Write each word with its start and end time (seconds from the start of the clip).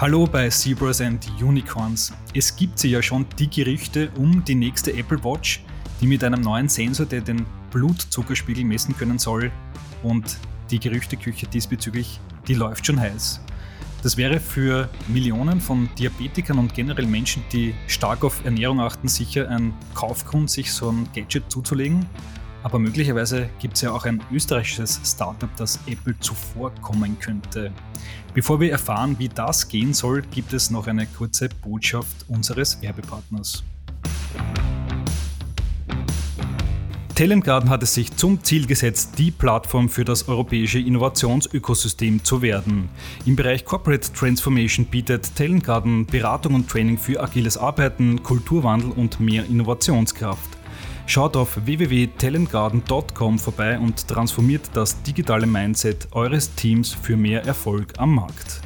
Hallo 0.00 0.28
bei 0.30 0.48
Zebras 0.48 1.00
and 1.00 1.26
Unicorns. 1.42 2.12
Es 2.32 2.54
gibt 2.54 2.78
sie 2.78 2.88
ja 2.88 3.02
schon 3.02 3.26
die 3.36 3.50
Gerüchte 3.50 4.12
um 4.14 4.44
die 4.44 4.54
nächste 4.54 4.92
Apple 4.92 5.24
Watch, 5.24 5.60
die 6.00 6.06
mit 6.06 6.22
einem 6.22 6.40
neuen 6.40 6.68
Sensor, 6.68 7.04
der 7.04 7.20
den 7.20 7.44
Blutzuckerspiegel 7.72 8.64
messen 8.64 8.96
können 8.96 9.18
soll. 9.18 9.50
Und 10.04 10.36
die 10.70 10.78
Gerüchteküche 10.78 11.48
diesbezüglich, 11.48 12.20
die 12.46 12.54
läuft 12.54 12.86
schon 12.86 13.00
heiß. 13.00 13.40
Das 14.04 14.16
wäre 14.16 14.38
für 14.38 14.88
Millionen 15.08 15.60
von 15.60 15.88
Diabetikern 15.98 16.60
und 16.60 16.74
generell 16.74 17.06
Menschen, 17.06 17.42
die 17.52 17.74
stark 17.88 18.22
auf 18.22 18.44
Ernährung 18.44 18.80
achten, 18.80 19.08
sicher 19.08 19.48
ein 19.48 19.74
Kaufgrund, 19.94 20.48
sich 20.48 20.72
so 20.72 20.92
ein 20.92 21.08
Gadget 21.12 21.50
zuzulegen. 21.50 22.06
Aber 22.62 22.78
möglicherweise 22.78 23.48
gibt 23.60 23.76
es 23.76 23.82
ja 23.82 23.92
auch 23.92 24.04
ein 24.04 24.22
österreichisches 24.32 25.00
Startup, 25.04 25.50
das 25.56 25.78
Apple 25.86 26.18
zuvorkommen 26.18 27.18
könnte. 27.18 27.72
Bevor 28.34 28.60
wir 28.60 28.70
erfahren, 28.70 29.16
wie 29.18 29.28
das 29.28 29.68
gehen 29.68 29.94
soll, 29.94 30.22
gibt 30.22 30.52
es 30.52 30.70
noch 30.70 30.86
eine 30.86 31.06
kurze 31.06 31.48
Botschaft 31.48 32.26
unseres 32.28 32.80
Werbepartners. 32.82 33.62
Talent 37.14 37.44
Garden 37.44 37.68
hat 37.68 37.82
es 37.82 37.94
sich 37.94 38.14
zum 38.16 38.44
Ziel 38.44 38.68
gesetzt, 38.68 39.18
die 39.18 39.32
Plattform 39.32 39.88
für 39.88 40.04
das 40.04 40.28
europäische 40.28 40.78
Innovationsökosystem 40.78 42.22
zu 42.22 42.42
werden. 42.42 42.88
Im 43.26 43.34
Bereich 43.34 43.64
Corporate 43.64 44.12
Transformation 44.12 44.86
bietet 44.86 45.34
Talent 45.34 45.64
Garden 45.64 46.06
Beratung 46.06 46.54
und 46.54 46.68
Training 46.70 46.96
für 46.96 47.20
agiles 47.20 47.58
Arbeiten, 47.58 48.22
Kulturwandel 48.22 48.92
und 48.92 49.18
mehr 49.18 49.44
Innovationskraft. 49.46 50.57
Schaut 51.08 51.38
auf 51.38 51.64
www.talentgarden.com 51.64 53.38
vorbei 53.38 53.78
und 53.78 54.06
transformiert 54.06 54.68
das 54.74 55.02
digitale 55.02 55.46
Mindset 55.46 56.06
eures 56.12 56.54
Teams 56.54 56.92
für 56.92 57.16
mehr 57.16 57.42
Erfolg 57.46 57.94
am 57.96 58.16
Markt. 58.16 58.60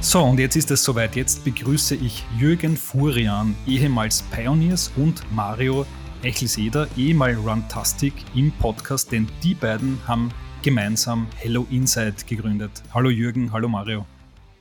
So, 0.00 0.24
und 0.24 0.38
jetzt 0.38 0.56
ist 0.56 0.70
es 0.70 0.84
soweit. 0.84 1.16
Jetzt 1.16 1.42
begrüße 1.42 1.94
ich 1.94 2.22
Jürgen 2.38 2.76
Furian, 2.76 3.56
ehemals 3.66 4.20
Pioneers, 4.30 4.92
und 4.96 5.22
Mario 5.34 5.86
Echelseder, 6.22 6.86
ehemals 6.98 7.38
Runtastic, 7.38 8.12
im 8.34 8.52
Podcast, 8.52 9.10
denn 9.10 9.26
die 9.42 9.54
beiden 9.54 9.98
haben 10.06 10.28
gemeinsam 10.62 11.28
Hello 11.36 11.66
Insight 11.70 12.26
gegründet. 12.26 12.82
Hallo 12.92 13.08
Jürgen, 13.08 13.50
hallo 13.54 13.68
Mario. 13.68 14.04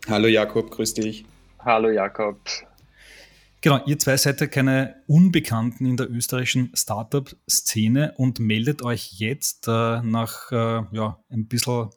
Hallo 0.07 0.29
Jakob, 0.29 0.71
grüß 0.71 0.93
dich. 0.93 1.25
Hallo 1.65 1.89
Jakob. 1.89 2.39
Genau, 3.61 3.83
ihr 3.87 3.97
zwei 3.97 4.17
seid 4.17 4.39
ja 4.39 4.45
keine 4.45 5.01
Unbekannten 5.07 5.87
in 5.87 5.97
der 5.97 6.11
österreichischen 6.11 6.71
Startup-Szene 6.75 8.13
und 8.17 8.37
meldet 8.37 8.83
euch 8.83 9.13
jetzt 9.13 9.67
äh, 9.67 9.99
nach 10.03 10.51
äh, 10.51 10.83
ja, 10.91 11.19
ein 11.27 11.47
bisschen 11.47 11.89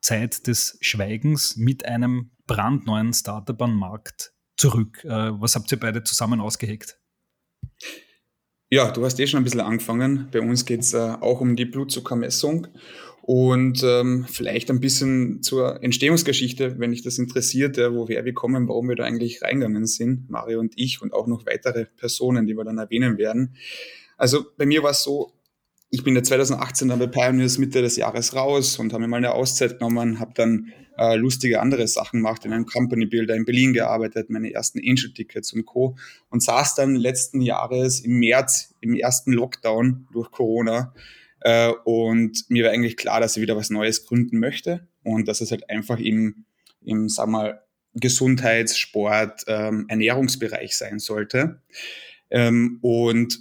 Zeit 0.00 0.46
des 0.46 0.78
Schweigens 0.80 1.56
mit 1.56 1.84
einem 1.84 2.30
brandneuen 2.46 3.12
Startup 3.12 3.60
am 3.60 3.76
Markt 3.76 4.34
zurück. 4.56 5.02
Äh, 5.02 5.32
was 5.32 5.56
habt 5.56 5.72
ihr 5.72 5.80
beide 5.80 6.04
zusammen 6.04 6.40
ausgeheckt? 6.40 7.00
Ja, 8.70 8.92
du 8.92 9.04
hast 9.04 9.18
eh 9.18 9.26
schon 9.26 9.40
ein 9.40 9.44
bisschen 9.44 9.62
angefangen. 9.62 10.28
Bei 10.30 10.40
uns 10.40 10.64
geht 10.64 10.82
es 10.82 10.94
äh, 10.94 11.16
auch 11.20 11.40
um 11.40 11.56
die 11.56 11.64
Blutzuckermessung 11.64 12.68
und 13.22 13.84
ähm, 13.84 14.26
vielleicht 14.28 14.68
ein 14.68 14.80
bisschen 14.80 15.42
zur 15.42 15.80
Entstehungsgeschichte, 15.82 16.80
wenn 16.80 16.90
dich 16.90 17.02
das 17.02 17.18
interessiert, 17.18 17.76
ja, 17.76 17.94
woher 17.94 18.24
wir 18.24 18.34
kommen, 18.34 18.66
warum 18.68 18.88
wir 18.88 18.96
da 18.96 19.04
eigentlich 19.04 19.42
reingegangen 19.42 19.86
sind, 19.86 20.28
Mario 20.28 20.58
und 20.58 20.74
ich 20.76 21.00
und 21.00 21.12
auch 21.12 21.28
noch 21.28 21.46
weitere 21.46 21.84
Personen, 21.84 22.48
die 22.48 22.54
wir 22.54 22.64
dann 22.64 22.78
erwähnen 22.78 23.18
werden. 23.18 23.54
Also 24.16 24.44
bei 24.56 24.66
mir 24.66 24.82
war 24.82 24.90
es 24.90 25.04
so, 25.04 25.32
ich 25.90 26.02
bin 26.02 26.16
ja 26.16 26.22
2018 26.24 26.88
dann 26.88 26.98
bei 26.98 27.06
Pioneers 27.06 27.58
Mitte 27.58 27.80
des 27.80 27.96
Jahres 27.96 28.34
raus 28.34 28.80
und 28.80 28.92
habe 28.92 29.02
mir 29.02 29.08
mal 29.08 29.18
eine 29.18 29.34
Auszeit 29.34 29.78
genommen, 29.78 30.18
habe 30.18 30.32
dann 30.34 30.72
äh, 30.98 31.14
lustige 31.14 31.60
andere 31.60 31.86
Sachen 31.86 32.20
gemacht, 32.20 32.44
in 32.44 32.52
einem 32.52 32.66
Company 32.66 33.06
Builder 33.06 33.36
in 33.36 33.44
Berlin 33.44 33.72
gearbeitet, 33.72 34.30
meine 34.30 34.52
ersten 34.52 34.80
Angel-Tickets 34.80 35.52
und 35.52 35.64
Co. 35.64 35.96
Und 36.28 36.42
saß 36.42 36.74
dann 36.74 36.96
letzten 36.96 37.40
Jahres 37.40 38.00
im 38.00 38.18
März 38.18 38.74
im 38.80 38.94
ersten 38.94 39.32
Lockdown 39.32 40.08
durch 40.12 40.32
Corona 40.32 40.92
äh, 41.44 41.72
und 41.84 42.44
mir 42.48 42.64
war 42.64 42.72
eigentlich 42.72 42.96
klar, 42.96 43.20
dass 43.20 43.36
ich 43.36 43.42
wieder 43.42 43.56
was 43.56 43.70
Neues 43.70 44.06
gründen 44.06 44.38
möchte 44.38 44.86
und 45.02 45.28
dass 45.28 45.40
es 45.40 45.50
halt 45.50 45.68
einfach 45.70 45.98
im, 45.98 46.44
im 46.84 47.08
sag 47.08 47.28
mal, 47.28 47.62
Gesundheits-, 47.94 48.78
Sport-, 48.78 49.44
ähm, 49.48 49.86
Ernährungsbereich 49.88 50.76
sein 50.76 50.98
sollte. 50.98 51.60
Ähm, 52.30 52.78
und 52.80 53.40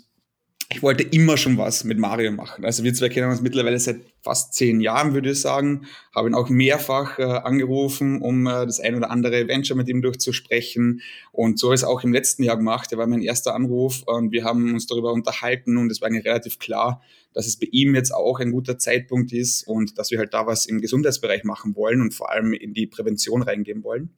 ich 0.73 0.81
wollte 0.81 1.03
immer 1.03 1.35
schon 1.35 1.57
was 1.57 1.83
mit 1.83 1.99
Mario 1.99 2.31
machen. 2.31 2.63
Also 2.63 2.83
wir 2.83 2.93
zwei 2.93 3.09
kennen 3.09 3.29
uns 3.29 3.41
mittlerweile 3.41 3.77
seit 3.77 3.97
fast 4.21 4.53
zehn 4.53 4.79
Jahren, 4.79 5.13
würde 5.13 5.31
ich 5.31 5.41
sagen. 5.41 5.85
Habe 6.15 6.29
ihn 6.29 6.33
auch 6.33 6.49
mehrfach 6.49 7.19
äh, 7.19 7.23
angerufen, 7.23 8.21
um 8.21 8.47
äh, 8.47 8.65
das 8.65 8.79
ein 8.79 8.95
oder 8.95 9.11
andere 9.11 9.47
Venture 9.47 9.75
mit 9.75 9.89
ihm 9.89 10.01
durchzusprechen. 10.01 11.01
Und 11.33 11.59
so 11.59 11.67
habe 11.67 11.75
ich 11.75 11.81
es 11.81 11.87
auch 11.87 12.03
im 12.03 12.13
letzten 12.13 12.43
Jahr 12.43 12.55
gemacht. 12.55 12.89
Der 12.91 12.97
war 12.97 13.07
mein 13.07 13.21
erster 13.21 13.53
Anruf 13.53 14.03
und 14.05 14.31
wir 14.31 14.45
haben 14.45 14.73
uns 14.73 14.87
darüber 14.87 15.11
unterhalten 15.11 15.75
und 15.77 15.91
es 15.91 15.99
war 15.99 16.07
eigentlich 16.07 16.25
relativ 16.25 16.57
klar, 16.57 17.01
dass 17.33 17.47
es 17.47 17.57
bei 17.57 17.67
ihm 17.71 17.93
jetzt 17.93 18.13
auch 18.13 18.39
ein 18.39 18.51
guter 18.51 18.77
Zeitpunkt 18.77 19.33
ist 19.33 19.67
und 19.67 19.97
dass 19.97 20.09
wir 20.11 20.19
halt 20.19 20.33
da 20.33 20.47
was 20.47 20.65
im 20.65 20.79
Gesundheitsbereich 20.79 21.43
machen 21.43 21.75
wollen 21.75 22.01
und 22.01 22.13
vor 22.13 22.31
allem 22.31 22.53
in 22.53 22.73
die 22.73 22.87
Prävention 22.87 23.41
reingehen 23.41 23.83
wollen. 23.83 24.11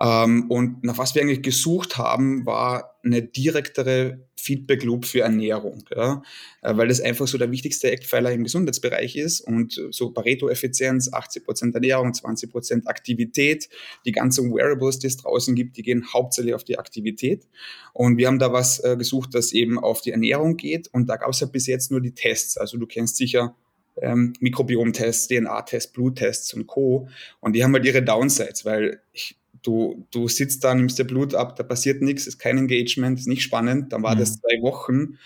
Ähm, 0.00 0.50
und 0.50 0.84
nach 0.84 0.98
was 0.98 1.14
wir 1.14 1.22
eigentlich 1.22 1.42
gesucht 1.42 1.98
haben, 1.98 2.46
war 2.46 2.98
eine 3.04 3.22
direktere 3.22 4.20
Feedback 4.42 4.82
Loop 4.82 5.04
für 5.04 5.20
Ernährung, 5.20 5.84
ja? 5.94 6.22
Äh, 6.62 6.76
weil 6.76 6.88
das 6.88 7.00
einfach 7.00 7.28
so 7.28 7.38
der 7.38 7.50
wichtigste 7.50 7.90
Eckpfeiler 7.90 8.32
im 8.32 8.42
Gesundheitsbereich 8.42 9.16
ist 9.16 9.40
und 9.40 9.80
so 9.90 10.10
Pareto-Effizienz, 10.10 11.12
80 11.12 11.44
Prozent 11.44 11.74
Ernährung, 11.74 12.12
20 12.12 12.50
Prozent 12.50 12.88
Aktivität, 12.88 13.68
die 14.04 14.12
ganzen 14.12 14.52
Wearables, 14.52 14.98
die 14.98 15.06
es 15.06 15.16
draußen 15.16 15.54
gibt, 15.54 15.76
die 15.76 15.82
gehen 15.82 16.12
hauptsächlich 16.12 16.54
auf 16.54 16.64
die 16.64 16.78
Aktivität 16.78 17.46
und 17.92 18.16
wir 18.16 18.26
haben 18.26 18.40
da 18.40 18.52
was 18.52 18.80
äh, 18.80 18.96
gesucht, 18.96 19.34
das 19.34 19.52
eben 19.52 19.78
auf 19.78 20.00
die 20.00 20.10
Ernährung 20.10 20.56
geht 20.56 20.88
und 20.88 21.08
da 21.08 21.16
gab 21.16 21.30
es 21.30 21.40
ja 21.40 21.46
bis 21.46 21.66
jetzt 21.66 21.90
nur 21.90 22.00
die 22.00 22.14
Tests, 22.14 22.56
also 22.56 22.78
du 22.78 22.86
kennst 22.86 23.16
sicher 23.16 23.54
ähm, 24.00 24.32
Mikrobiomtests, 24.40 25.28
DNA-Tests, 25.28 25.92
Bluttests 25.92 26.54
und 26.54 26.66
Co. 26.66 27.08
Und 27.40 27.54
die 27.54 27.62
haben 27.62 27.74
halt 27.74 27.84
ihre 27.84 28.02
Downsides, 28.02 28.64
weil 28.64 29.02
ich, 29.12 29.36
du, 29.62 30.06
du 30.10 30.28
sitzt 30.28 30.64
da, 30.64 30.74
nimmst 30.74 30.98
dir 30.98 31.04
Blut 31.04 31.34
ab, 31.34 31.56
da 31.56 31.62
passiert 31.62 32.02
nichts, 32.02 32.26
ist 32.26 32.38
kein 32.38 32.58
Engagement, 32.58 33.18
ist 33.18 33.28
nicht 33.28 33.42
spannend. 33.42 33.92
Dann 33.92 34.02
war 34.02 34.14
mhm. 34.14 34.20
das 34.20 34.40
zwei 34.40 34.60
Wochen, 34.62 35.18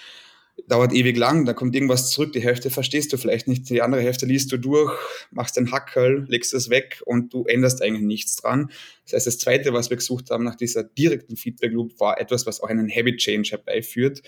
dauert 0.67 0.93
ewig 0.93 1.17
lang, 1.17 1.45
da 1.45 1.53
kommt 1.53 1.75
irgendwas 1.75 2.11
zurück, 2.11 2.33
die 2.33 2.41
Hälfte 2.41 2.71
verstehst 2.71 3.13
du 3.13 3.19
vielleicht 3.19 3.47
nicht, 3.47 3.69
die 3.69 3.83
andere 3.83 4.01
Hälfte 4.01 4.27
liest 4.27 4.51
du 4.53 4.57
durch, 4.57 4.93
machst 5.31 5.57
den 5.57 5.71
Hackerl, 5.71 6.25
legst 6.29 6.55
es 6.55 6.71
weg 6.71 7.03
und 7.05 7.33
du 7.33 7.45
änderst 7.45 7.83
eigentlich 7.83 8.03
nichts 8.03 8.37
dran. 8.37 8.71
Das 9.05 9.13
heißt, 9.13 9.27
das 9.27 9.39
Zweite, 9.39 9.73
was 9.73 9.91
wir 9.91 9.97
gesucht 9.97 10.31
haben 10.31 10.45
nach 10.45 10.57
dieser 10.57 10.83
direkten 10.83 11.37
Feedback 11.37 11.73
Loop, 11.73 12.01
war 12.01 12.21
etwas, 12.21 12.47
was 12.47 12.61
auch 12.61 12.69
einen 12.69 12.91
Habit 12.91 13.19
Change 13.19 13.51
herbeiführt. 13.51 14.23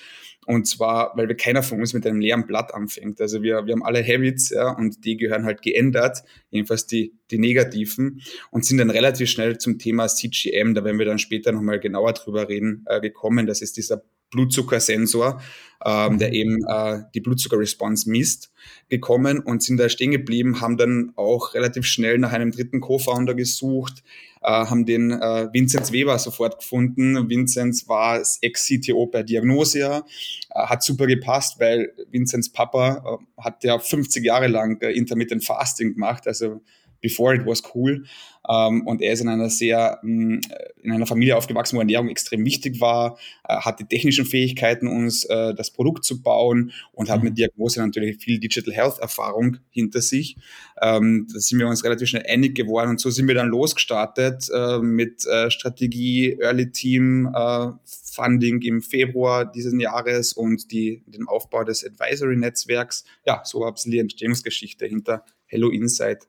Und 0.46 0.68
zwar, 0.68 1.16
weil 1.16 1.28
wir 1.28 1.36
keiner 1.36 1.62
von 1.62 1.80
uns 1.80 1.92
mit 1.94 2.06
einem 2.06 2.20
leeren 2.20 2.46
Blatt 2.46 2.72
anfängt. 2.72 3.20
Also 3.20 3.42
wir, 3.42 3.66
wir 3.66 3.72
haben 3.72 3.82
alle 3.82 4.02
Habits, 4.02 4.50
ja, 4.50 4.70
und 4.70 5.04
die 5.04 5.16
gehören 5.16 5.44
halt 5.44 5.62
geändert, 5.62 6.22
jedenfalls 6.50 6.86
die, 6.86 7.14
die 7.30 7.38
negativen, 7.38 8.22
und 8.50 8.64
sind 8.64 8.78
dann 8.78 8.90
relativ 8.90 9.28
schnell 9.28 9.58
zum 9.58 9.78
Thema 9.78 10.06
CGM, 10.06 10.74
da 10.74 10.84
werden 10.84 10.98
wir 10.98 11.06
dann 11.06 11.18
später 11.18 11.52
nochmal 11.52 11.80
genauer 11.80 12.12
drüber 12.12 12.48
reden, 12.48 12.84
äh, 12.86 13.00
gekommen. 13.00 13.46
Das 13.46 13.60
ist 13.60 13.76
dieser 13.76 14.02
Blutzuckersensor, 14.30 15.40
ähm, 15.84 16.18
der 16.18 16.28
mhm. 16.28 16.34
eben 16.34 16.64
äh, 16.66 17.02
die 17.14 17.20
Blutzuckerresponse 17.20 18.10
misst, 18.10 18.52
gekommen 18.88 19.40
und 19.40 19.62
sind 19.62 19.78
da 19.78 19.88
stehen 19.88 20.10
geblieben, 20.10 20.60
haben 20.60 20.76
dann 20.76 21.12
auch 21.16 21.54
relativ 21.54 21.86
schnell 21.86 22.18
nach 22.18 22.32
einem 22.32 22.50
dritten 22.50 22.80
Co-Founder 22.80 23.34
gesucht, 23.34 24.02
äh, 24.42 24.50
haben 24.50 24.86
den 24.86 25.10
äh, 25.10 25.48
Vinzenz 25.52 25.92
Weber 25.92 26.18
sofort 26.18 26.60
gefunden. 26.60 27.28
Vinzenz 27.28 27.88
war 27.88 28.20
Ex-CTO 28.40 29.06
bei 29.06 29.22
Diagnosia, 29.22 30.04
äh, 30.50 30.60
hat 30.60 30.82
super 30.82 31.06
gepasst, 31.06 31.60
weil 31.60 31.92
Vinzenz 32.10 32.50
Papa 32.50 33.18
äh, 33.38 33.42
hat 33.42 33.64
ja 33.64 33.78
50 33.78 34.24
Jahre 34.24 34.48
lang 34.48 34.80
äh, 34.80 34.90
Intermittent 34.92 35.44
Fasting 35.44 35.94
gemacht, 35.94 36.26
also 36.26 36.60
before 37.00 37.34
it 37.34 37.46
was 37.46 37.62
cool. 37.74 38.04
Ähm, 38.48 38.86
und 38.86 39.02
er 39.02 39.12
ist 39.12 39.20
in 39.20 39.28
einer 39.28 39.50
sehr, 39.50 39.98
mm, 40.02 40.40
in 40.82 40.92
einer 40.92 41.06
Familie 41.06 41.36
aufgewachsen, 41.36 41.76
wo 41.76 41.80
Ernährung 41.80 42.08
extrem 42.08 42.44
wichtig 42.44 42.80
war, 42.80 43.18
äh, 43.46 43.56
hat 43.56 43.78
die 43.78 43.84
technischen 43.84 44.24
Fähigkeiten, 44.24 44.86
uns 44.86 45.24
äh, 45.24 45.54
das 45.54 45.70
Produkt 45.70 46.04
zu 46.04 46.22
bauen 46.22 46.72
und 46.92 47.10
hat 47.10 47.18
mhm. 47.18 47.28
mit 47.28 47.38
Diagnose 47.38 47.80
natürlich 47.80 48.18
viel 48.18 48.38
Digital 48.38 48.72
Health 48.72 48.98
Erfahrung 49.00 49.58
hinter 49.70 50.00
sich. 50.00 50.36
Ähm, 50.80 51.26
da 51.32 51.38
sind 51.40 51.58
wir 51.58 51.68
uns 51.68 51.84
relativ 51.84 52.08
schnell 52.08 52.24
einig 52.26 52.54
geworden 52.54 52.90
und 52.90 53.00
so 53.00 53.10
sind 53.10 53.28
wir 53.28 53.34
dann 53.34 53.48
losgestartet 53.48 54.48
äh, 54.54 54.78
mit 54.78 55.26
äh, 55.26 55.50
Strategie, 55.50 56.38
Early 56.40 56.72
Team, 56.72 57.30
äh, 57.34 57.68
Funding 57.84 58.62
im 58.62 58.80
Februar 58.80 59.44
dieses 59.44 59.74
Jahres 59.78 60.32
und 60.32 60.72
die, 60.72 61.02
den 61.06 61.28
Aufbau 61.28 61.64
des 61.64 61.84
Advisory-Netzwerks. 61.84 63.04
Ja, 63.26 63.42
so 63.44 63.60
war 63.60 63.74
die 63.84 63.98
Entstehungsgeschichte 63.98 64.86
hinter 64.86 65.24
Hello 65.46 65.68
Insight. 65.68 66.26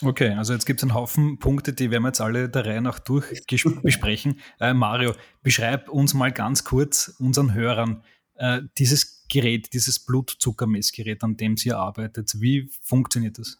Okay, 0.00 0.30
also 0.30 0.52
jetzt 0.52 0.64
gibt 0.64 0.78
es 0.78 0.84
einen 0.84 0.94
Haufen 0.94 1.40
Punkte, 1.40 1.72
die 1.72 1.90
werden 1.90 2.04
wir 2.04 2.10
jetzt 2.10 2.20
alle 2.20 2.48
der 2.48 2.64
Reihe 2.64 2.80
nach 2.80 3.00
durch 3.00 3.42
besprechen. 3.82 4.40
Äh, 4.60 4.72
Mario, 4.72 5.14
beschreib 5.42 5.88
uns 5.88 6.14
mal 6.14 6.30
ganz 6.30 6.64
kurz 6.64 7.16
unseren 7.18 7.52
Hörern 7.52 8.04
äh, 8.36 8.60
dieses 8.78 9.26
Gerät, 9.28 9.72
dieses 9.74 10.04
Blutzuckermessgerät, 10.04 11.22
an 11.24 11.36
dem 11.36 11.56
Sie 11.56 11.72
arbeitet. 11.72 12.40
Wie 12.40 12.70
funktioniert 12.82 13.38
das? 13.38 13.58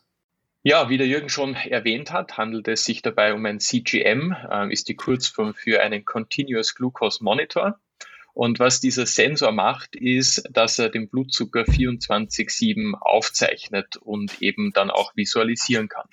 Ja, 0.63 0.89
wie 0.89 0.99
der 0.99 1.09
Jürgen 1.09 1.29
schon 1.29 1.55
erwähnt 1.55 2.13
hat, 2.13 2.37
handelt 2.37 2.69
es 2.69 2.85
sich 2.85 3.03
dabei 3.03 3.35
um 3.35 3.45
ein 3.45 3.59
CGM, 3.59 4.35
äh, 4.51 4.73
ist 4.73 4.89
die 4.89 4.97
Kurzform 4.97 5.55
für 5.55 5.83
einen 5.83 6.05
Continuous 6.05 6.75
Glucose 6.75 7.23
Monitor. 7.23 7.81
Und 8.35 8.61
was 8.61 8.79
dieser 8.79 9.07
Sensor 9.07 9.51
macht, 9.51 9.97
ist, 9.97 10.45
dass 10.51 10.79
er 10.79 10.91
den 10.91 11.09
Blutzucker 11.09 11.63
24-7 11.63 12.95
aufzeichnet 12.95 13.97
und 13.97 14.41
eben 14.41 14.71
dann 14.73 14.91
auch 14.91 15.17
visualisieren 15.17 15.89
kann. 15.89 16.07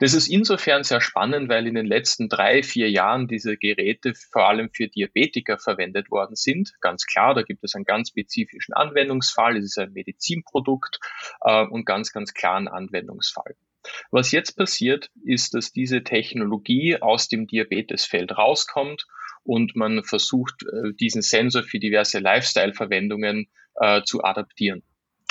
Das 0.00 0.14
ist 0.14 0.28
insofern 0.28 0.82
sehr 0.82 1.02
spannend, 1.02 1.50
weil 1.50 1.66
in 1.66 1.74
den 1.74 1.84
letzten 1.84 2.30
drei, 2.30 2.62
vier 2.62 2.90
Jahren 2.90 3.28
diese 3.28 3.58
Geräte 3.58 4.14
vor 4.14 4.48
allem 4.48 4.70
für 4.72 4.88
Diabetiker 4.88 5.58
verwendet 5.58 6.10
worden 6.10 6.36
sind. 6.36 6.72
Ganz 6.80 7.04
klar, 7.04 7.34
da 7.34 7.42
gibt 7.42 7.62
es 7.64 7.74
einen 7.74 7.84
ganz 7.84 8.08
spezifischen 8.08 8.72
Anwendungsfall. 8.72 9.58
Es 9.58 9.64
ist 9.66 9.78
ein 9.78 9.92
Medizinprodukt 9.92 11.00
äh, 11.42 11.66
und 11.66 11.84
ganz, 11.84 12.12
ganz 12.12 12.32
klaren 12.32 12.66
Anwendungsfall. 12.66 13.56
Was 14.10 14.32
jetzt 14.32 14.56
passiert, 14.56 15.10
ist, 15.22 15.52
dass 15.52 15.70
diese 15.70 16.02
Technologie 16.02 16.96
aus 16.96 17.28
dem 17.28 17.46
Diabetesfeld 17.46 18.38
rauskommt 18.38 19.06
und 19.42 19.76
man 19.76 20.02
versucht, 20.02 20.62
äh, 20.62 20.94
diesen 20.94 21.20
Sensor 21.20 21.62
für 21.62 21.78
diverse 21.78 22.20
Lifestyle-Verwendungen 22.20 23.48
äh, 23.74 24.02
zu 24.04 24.24
adaptieren. 24.24 24.82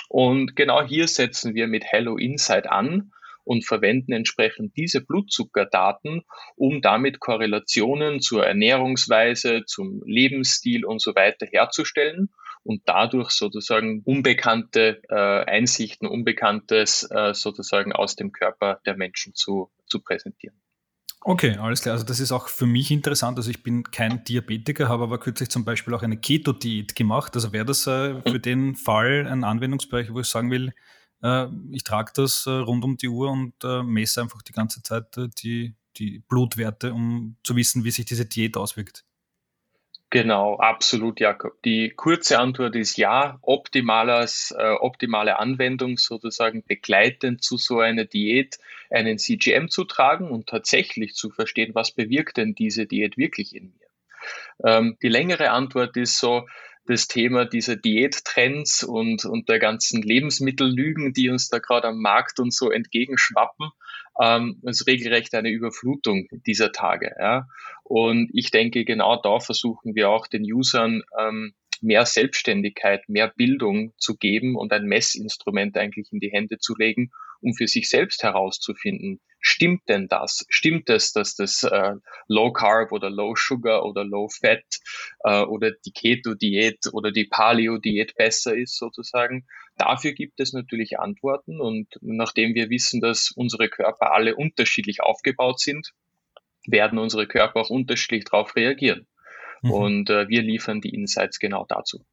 Und 0.10 0.56
genau 0.56 0.84
hier 0.84 1.08
setzen 1.08 1.56
wir 1.56 1.66
mit 1.66 1.86
Hello 1.86 2.18
Insight 2.18 2.68
an 2.68 3.12
und 3.50 3.66
verwenden 3.66 4.12
entsprechend 4.12 4.78
diese 4.78 5.02
Blutzuckerdaten, 5.02 6.22
um 6.56 6.84
damit 6.84 7.20
Korrelationen 7.20 8.22
zur 8.22 8.46
Ernährungsweise, 8.46 9.64
zum 9.66 10.04
Lebensstil 10.06 10.86
und 10.86 11.02
so 11.02 11.16
weiter 11.16 11.48
herzustellen 11.48 12.30
und 12.62 12.84
dadurch 12.86 13.32
sozusagen 13.32 14.04
unbekannte 14.06 15.02
äh, 15.10 15.16
Einsichten, 15.16 16.08
Unbekanntes 16.08 17.10
äh, 17.10 17.34
sozusagen 17.34 17.92
aus 17.92 18.16
dem 18.16 18.32
Körper 18.32 18.82
der 18.86 18.96
Menschen 18.96 19.34
zu, 19.34 19.72
zu 19.88 20.00
präsentieren. 20.00 20.56
Okay, 21.22 21.58
alles 21.58 21.82
klar. 21.82 21.94
Also 21.94 22.06
das 22.06 22.20
ist 22.20 22.32
auch 22.32 22.50
für 22.50 22.68
mich 22.68 22.92
interessant. 22.92 23.40
Also 23.40 23.50
ich 23.50 23.64
bin 23.64 23.82
kein 23.82 24.24
Diabetiker, 24.26 24.90
habe 24.90 25.06
aber 25.06 25.20
kürzlich 25.20 25.50
zum 25.50 25.66
Beispiel 25.66 25.96
auch 25.96 26.04
eine 26.04 26.18
Keto-Diät 26.18 26.96
gemacht. 26.96 27.34
Also 27.34 27.52
wäre 27.52 27.66
das 27.66 27.88
äh, 27.88 28.22
für 28.22 28.40
den 28.40 28.76
Fall 28.76 29.28
ein 29.28 29.44
Anwendungsbereich, 29.44 30.14
wo 30.14 30.20
ich 30.20 30.28
sagen 30.28 30.52
will, 30.52 30.72
äh, 31.24 31.48
ich 31.72 31.84
trage 31.84 32.12
das 32.16 32.46
äh, 32.46 32.52
rund 32.52 32.84
um 32.84 32.98
die 32.98 33.08
Uhr 33.08 33.32
und 33.32 33.54
äh, 33.64 33.84
messe 33.84 34.22
einfach 34.22 34.42
die 34.42 34.54
ganze 34.54 34.82
Zeit 34.84 35.16
die, 35.42 35.76
die 35.98 36.20
Blutwerte, 36.28 36.94
um 36.94 37.38
zu 37.44 37.56
wissen, 37.56 37.84
wie 37.84 37.92
sich 37.92 38.06
diese 38.06 38.26
Diät 38.26 38.58
auswirkt. 38.58 39.06
Genau, 40.12 40.56
absolut, 40.58 41.20
Jakob. 41.20 41.62
Die 41.62 41.92
kurze 41.92 42.40
Antwort 42.40 42.76
ist 42.76 42.98
ja, 42.98 43.38
optimales, 43.44 44.52
äh, 44.58 44.72
optimale 44.72 45.38
Anwendung 45.38 45.98
sozusagen 45.98 46.64
begleitend 46.64 47.44
zu 47.44 47.58
so 47.58 47.80
einer 47.80 48.06
Diät 48.06 48.58
einen 48.90 49.20
CGM 49.20 49.70
zu 49.70 49.84
tragen 49.84 50.32
und 50.32 50.48
tatsächlich 50.48 51.14
zu 51.14 51.30
verstehen, 51.30 51.76
was 51.76 51.92
bewirkt 51.92 52.38
denn 52.38 52.56
diese 52.56 52.88
Diät 52.88 53.18
wirklich 53.18 53.56
in 53.56 53.66
mir. 53.66 53.88
Ähm, 54.64 54.98
die 55.04 55.10
längere 55.10 55.52
Antwort 55.52 55.96
ist 55.96 56.18
so, 56.18 56.48
das 56.90 57.08
Thema 57.08 57.46
dieser 57.46 57.76
Diättrends 57.76 58.84
und, 58.84 59.24
und 59.24 59.48
der 59.48 59.60
ganzen 59.60 60.02
Lebensmittellügen, 60.02 61.14
die 61.14 61.30
uns 61.30 61.48
da 61.48 61.60
gerade 61.60 61.90
am 61.90 62.00
Markt 62.00 62.40
und 62.40 62.52
so 62.52 62.72
entgegenschwappen, 62.72 63.70
ähm, 64.20 64.60
ist 64.64 64.88
regelrecht 64.88 65.36
eine 65.36 65.52
Überflutung 65.52 66.28
dieser 66.48 66.72
Tage. 66.72 67.16
Ja. 67.20 67.48
Und 67.84 68.32
ich 68.34 68.50
denke, 68.50 68.86
genau 68.86 69.22
da 69.22 69.40
versuchen 69.40 69.94
wir 69.94 70.10
auch 70.10 70.26
den 70.26 70.52
Usern 70.52 71.04
ähm, 71.20 71.54
mehr 71.80 72.08
Selbstständigkeit, 72.08 73.08
mehr 73.08 73.28
Bildung 73.28 73.94
zu 74.00 74.18
geben 74.18 74.56
und 74.56 74.74
ein 74.74 74.86
Messinstrument 74.86 75.78
eigentlich 75.78 76.12
in 76.12 76.20
die 76.20 76.32
Hände 76.32 76.58
zu 76.58 76.76
legen, 76.76 77.12
um 77.40 77.54
für 77.54 77.68
sich 77.68 77.88
selbst 77.88 78.24
herauszufinden, 78.24 79.22
stimmt 79.40 79.88
denn 79.88 80.08
das? 80.08 80.46
Stimmt 80.50 80.90
es, 80.90 81.14
dass 81.14 81.36
das 81.36 81.64
äh, 81.64 81.96
Low 82.28 82.52
Carb 82.52 82.92
oder 82.92 83.10
Low 83.10 83.36
Sugar 83.36 83.86
oder 83.86 84.04
Low 84.04 84.30
Fat 84.30 84.64
äh, 85.24 85.42
oder 85.42 85.72
die 85.72 85.92
Keto-Diät 85.92 86.88
oder 86.92 87.12
die 87.12 87.26
Paleo-Diät 87.26 88.16
besser 88.16 88.56
ist 88.56 88.78
sozusagen? 88.78 89.46
Dafür 89.78 90.12
gibt 90.12 90.40
es 90.40 90.52
natürlich 90.54 91.00
Antworten 91.00 91.62
und 91.62 91.88
nachdem 92.02 92.54
wir 92.54 92.70
wissen, 92.70 93.00
dass 93.00 93.32
unsere 93.32 93.70
Körper 93.70 94.14
alle 94.14 94.36
unterschiedlich 94.36 95.02
aufgebaut 95.02 95.60
sind, 95.60 95.94
werden 96.68 97.00
unsere 97.00 97.28
Körper 97.28 97.62
auch 97.62 97.70
unterschiedlich 97.70 98.26
darauf 98.26 98.56
reagieren. 98.56 99.08
Mhm. 99.62 99.72
Und 99.72 100.10
äh, 100.10 100.28
wir 100.28 100.42
liefern 100.42 100.82
die 100.82 100.90
Insights 100.90 101.40
genau 101.40 101.66
dazu. 101.68 102.06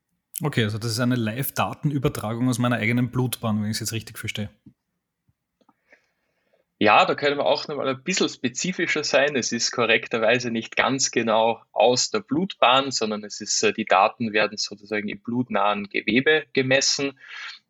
Okay, 0.43 0.64
also 0.64 0.78
das 0.78 0.93
ist 0.93 1.00
eine 1.00 1.17
Live-Datenübertragung 1.17 2.49
aus 2.49 2.58
meiner 2.58 2.76
eigenen 2.76 3.11
Blutbahn, 3.11 3.62
wenn 3.62 3.70
ich 3.70 3.76
es 3.76 3.81
jetzt 3.81 3.93
richtig 3.93 4.19
verstehe. 4.19 4.50
Ja, 6.78 7.06
da 7.06 7.14
können 7.14 7.38
wir 7.38 7.46
auch 7.46 7.67
noch 7.69 7.76
mal 7.76 7.88
ein 7.88 8.02
bisschen 8.02 8.28
spezifischer 8.28 9.02
sein. 9.02 9.34
Es 9.34 9.50
ist 9.50 9.70
korrekterweise 9.70 10.50
nicht 10.50 10.76
ganz 10.76 11.11
genau 11.11 11.62
aus 11.73 12.11
der 12.11 12.20
Blutbahn, 12.20 12.90
sondern 12.90 13.25
es 13.25 13.40
ist, 13.40 13.62
äh, 13.62 13.73
die 13.73 13.87
Daten 13.87 14.34
werden 14.34 14.58
sozusagen 14.58 15.08
im 15.08 15.23
blutnahen 15.23 15.88
Gewebe 15.88 16.44
gemessen. 16.52 17.19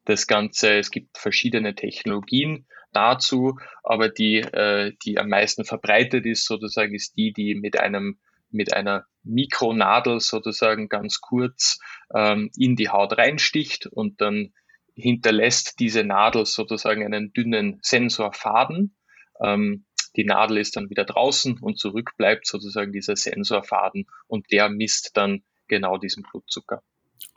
Das 0.04 0.26
Ganze, 0.26 0.78
es 0.78 0.90
gibt 0.90 1.18
verschiedene 1.18 1.76
Technologien 1.76 2.66
dazu, 2.92 3.58
aber 3.84 4.08
die, 4.08 4.38
äh, 4.38 4.94
die 5.04 5.18
am 5.18 5.28
meisten 5.28 5.64
verbreitet 5.64 6.26
ist 6.26 6.44
sozusagen, 6.44 6.92
ist 6.92 7.16
die, 7.16 7.32
die 7.32 7.54
mit 7.54 7.78
einem 7.78 8.18
mit 8.50 8.72
einer 8.72 9.06
Mikronadel 9.22 10.20
sozusagen 10.20 10.88
ganz 10.88 11.20
kurz 11.20 11.78
ähm, 12.14 12.50
in 12.56 12.76
die 12.76 12.88
Haut 12.88 13.18
reinsticht 13.18 13.86
und 13.86 14.20
dann 14.20 14.52
hinterlässt 14.96 15.78
diese 15.78 16.04
Nadel 16.04 16.46
sozusagen 16.46 17.04
einen 17.04 17.32
dünnen 17.32 17.78
Sensorfaden. 17.82 18.96
Ähm, 19.40 19.84
die 20.16 20.24
Nadel 20.24 20.56
ist 20.56 20.76
dann 20.76 20.88
wieder 20.88 21.04
draußen 21.04 21.58
und 21.60 21.78
zurück 21.78 22.12
bleibt 22.16 22.46
sozusagen 22.46 22.92
dieser 22.92 23.16
Sensorfaden 23.16 24.06
und 24.26 24.50
der 24.50 24.70
misst 24.70 25.10
dann 25.14 25.42
genau 25.68 25.98
diesen 25.98 26.22
Blutzucker. 26.22 26.82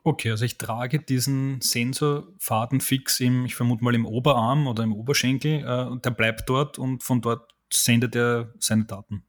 Okay, 0.04 0.32
also 0.32 0.46
ich 0.46 0.58
trage 0.58 1.00
diesen 1.00 1.60
Sensorfaden 1.60 2.80
fix 2.80 3.20
im, 3.20 3.46
ich 3.46 3.56
vermute 3.56 3.84
mal 3.84 3.96
im 3.96 4.06
Oberarm 4.06 4.68
oder 4.68 4.84
im 4.84 4.94
Oberschenkel 4.94 5.64
äh, 5.66 5.90
und 5.90 6.06
der 6.06 6.12
bleibt 6.12 6.48
dort 6.48 6.80
und 6.80 7.04
von 7.04 7.22
dort 7.22 7.52
sendet 7.72 8.16
er 8.16 8.54
seine 8.60 8.86
Daten. 8.86 9.26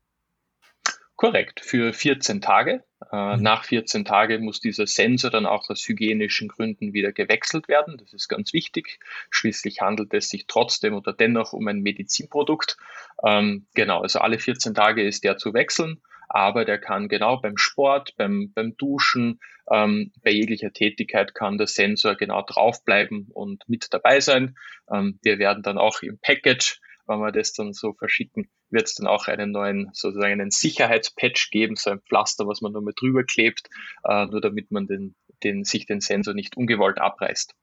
Korrekt, 1.17 1.61
für 1.61 1.93
14 1.93 2.41
Tage. 2.41 2.85
Äh, 3.11 3.37
mhm. 3.37 3.43
Nach 3.43 3.64
14 3.64 4.05
Tagen 4.05 4.44
muss 4.44 4.61
dieser 4.61 4.87
Sensor 4.87 5.31
dann 5.31 5.47
auch 5.47 5.69
aus 5.69 5.87
hygienischen 5.87 6.49
Gründen 6.49 6.93
wieder 6.93 7.12
gewechselt 7.12 7.69
werden. 7.69 7.97
Das 7.99 8.12
ist 8.12 8.29
ganz 8.29 8.52
wichtig. 8.52 9.00
Schließlich 9.31 9.81
handelt 9.81 10.12
es 10.14 10.29
sich 10.29 10.46
trotzdem 10.46 10.94
oder 10.94 11.13
dennoch 11.13 11.53
um 11.53 11.67
ein 11.69 11.81
Medizinprodukt. 11.81 12.77
Ähm, 13.25 13.67
genau, 13.75 14.03
also 14.03 14.19
alle 14.19 14.39
14 14.39 14.75
Tage 14.75 15.03
ist 15.03 15.25
der 15.25 15.39
zu 15.39 15.55
wechseln, 15.55 16.01
aber 16.29 16.65
der 16.65 16.79
kann 16.79 17.08
genau 17.08 17.39
beim 17.39 17.56
Sport, 17.56 18.15
beim, 18.17 18.53
beim 18.55 18.77
Duschen, 18.77 19.41
ähm, 19.70 20.13
bei 20.22 20.31
jeglicher 20.31 20.72
Tätigkeit 20.72 21.34
kann 21.34 21.58
der 21.58 21.67
Sensor 21.67 22.17
genau 22.17 22.43
draufbleiben 22.43 23.29
und 23.32 23.69
mit 23.69 23.93
dabei 23.93 24.20
sein. 24.20 24.56
Ähm, 24.93 25.19
wir 25.22 25.39
werden 25.39 25.63
dann 25.63 25.79
auch 25.79 26.03
im 26.03 26.19
Package 26.19 26.81
wenn 27.10 27.19
wir 27.19 27.32
das 27.32 27.52
dann 27.52 27.72
so 27.72 27.93
verschicken, 27.93 28.48
wird 28.70 28.86
es 28.86 28.94
dann 28.94 29.06
auch 29.06 29.26
einen 29.26 29.50
neuen, 29.50 29.90
sozusagen 29.93 30.32
einen 30.32 30.50
Sicherheitspatch 30.50 31.50
geben, 31.50 31.76
so 31.76 31.90
ein 31.90 32.00
Pflaster, 32.00 32.46
was 32.46 32.60
man 32.60 32.72
nur 32.72 32.82
mit 32.82 33.00
drüber 33.00 33.24
klebt, 33.24 33.69
äh, 34.05 34.26
nur 34.26 34.40
damit 34.40 34.70
man 34.70 34.86
den, 34.86 35.14
den, 35.43 35.64
sich 35.64 35.86
den 35.86 36.00
Sensor 36.00 36.34
nicht 36.34 36.56
ungewollt 36.56 36.98
abreißt. 36.98 37.55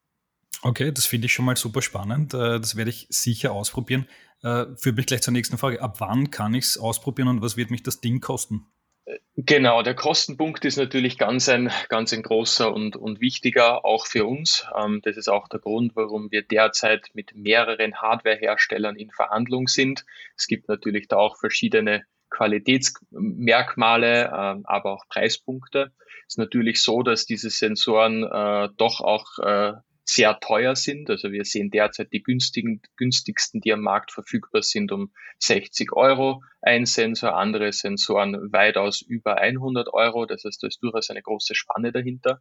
Okay, 0.62 0.92
das 0.92 1.06
finde 1.06 1.26
ich 1.26 1.32
schon 1.32 1.44
mal 1.44 1.56
super 1.56 1.82
spannend. 1.82 2.34
Äh, 2.34 2.60
das 2.60 2.76
werde 2.76 2.90
ich 2.90 3.06
sicher 3.10 3.52
ausprobieren. 3.52 4.06
Äh, 4.42 4.66
führt 4.76 4.96
mich 4.96 5.06
gleich 5.06 5.22
zur 5.22 5.32
nächsten 5.32 5.58
Frage. 5.58 5.80
Ab 5.80 6.00
wann 6.00 6.30
kann 6.30 6.54
ich 6.54 6.64
es 6.64 6.78
ausprobieren 6.78 7.28
und 7.28 7.42
was 7.42 7.56
wird 7.56 7.70
mich 7.70 7.82
das 7.82 8.00
Ding 8.00 8.20
kosten? 8.20 8.66
Genau, 9.36 9.82
der 9.82 9.94
Kostenpunkt 9.94 10.64
ist 10.64 10.76
natürlich 10.76 11.16
ganz 11.16 11.48
ein, 11.48 11.70
ganz 11.88 12.12
ein 12.12 12.22
großer 12.22 12.72
und, 12.72 12.96
und 12.96 13.20
wichtiger, 13.20 13.84
auch 13.84 14.06
für 14.06 14.26
uns. 14.26 14.66
Ähm, 14.76 15.00
das 15.02 15.16
ist 15.16 15.28
auch 15.28 15.48
der 15.48 15.60
Grund, 15.60 15.94
warum 15.94 16.30
wir 16.30 16.42
derzeit 16.42 17.08
mit 17.14 17.34
mehreren 17.34 17.94
Hardwareherstellern 17.94 18.96
in 18.96 19.10
Verhandlung 19.10 19.68
sind. 19.68 20.04
Es 20.36 20.46
gibt 20.46 20.68
natürlich 20.68 21.08
da 21.08 21.16
auch 21.16 21.38
verschiedene 21.38 22.04
Qualitätsmerkmale, 22.30 24.24
äh, 24.24 24.60
aber 24.64 24.92
auch 24.92 25.08
Preispunkte. 25.08 25.92
Es 26.26 26.34
ist 26.34 26.38
natürlich 26.38 26.82
so, 26.82 27.02
dass 27.02 27.24
diese 27.24 27.48
Sensoren 27.48 28.24
äh, 28.24 28.68
doch 28.76 29.00
auch 29.00 29.38
äh, 29.38 29.72
sehr 30.10 30.40
teuer 30.40 30.74
sind. 30.74 31.10
Also 31.10 31.32
wir 31.32 31.44
sehen 31.44 31.70
derzeit 31.70 32.14
die 32.14 32.22
günstigen, 32.22 32.80
günstigsten, 32.96 33.60
die 33.60 33.74
am 33.74 33.82
Markt 33.82 34.10
verfügbar 34.10 34.62
sind, 34.62 34.90
um 34.90 35.12
60 35.38 35.92
Euro 35.92 36.42
ein 36.62 36.86
Sensor, 36.86 37.36
andere 37.36 37.72
Sensoren 37.72 38.50
weitaus 38.50 39.02
über 39.02 39.36
100 39.36 39.92
Euro. 39.92 40.24
Das 40.24 40.44
heißt, 40.44 40.62
da 40.62 40.66
ist 40.66 40.82
durchaus 40.82 41.10
eine 41.10 41.20
große 41.20 41.54
Spanne 41.54 41.92
dahinter. 41.92 42.40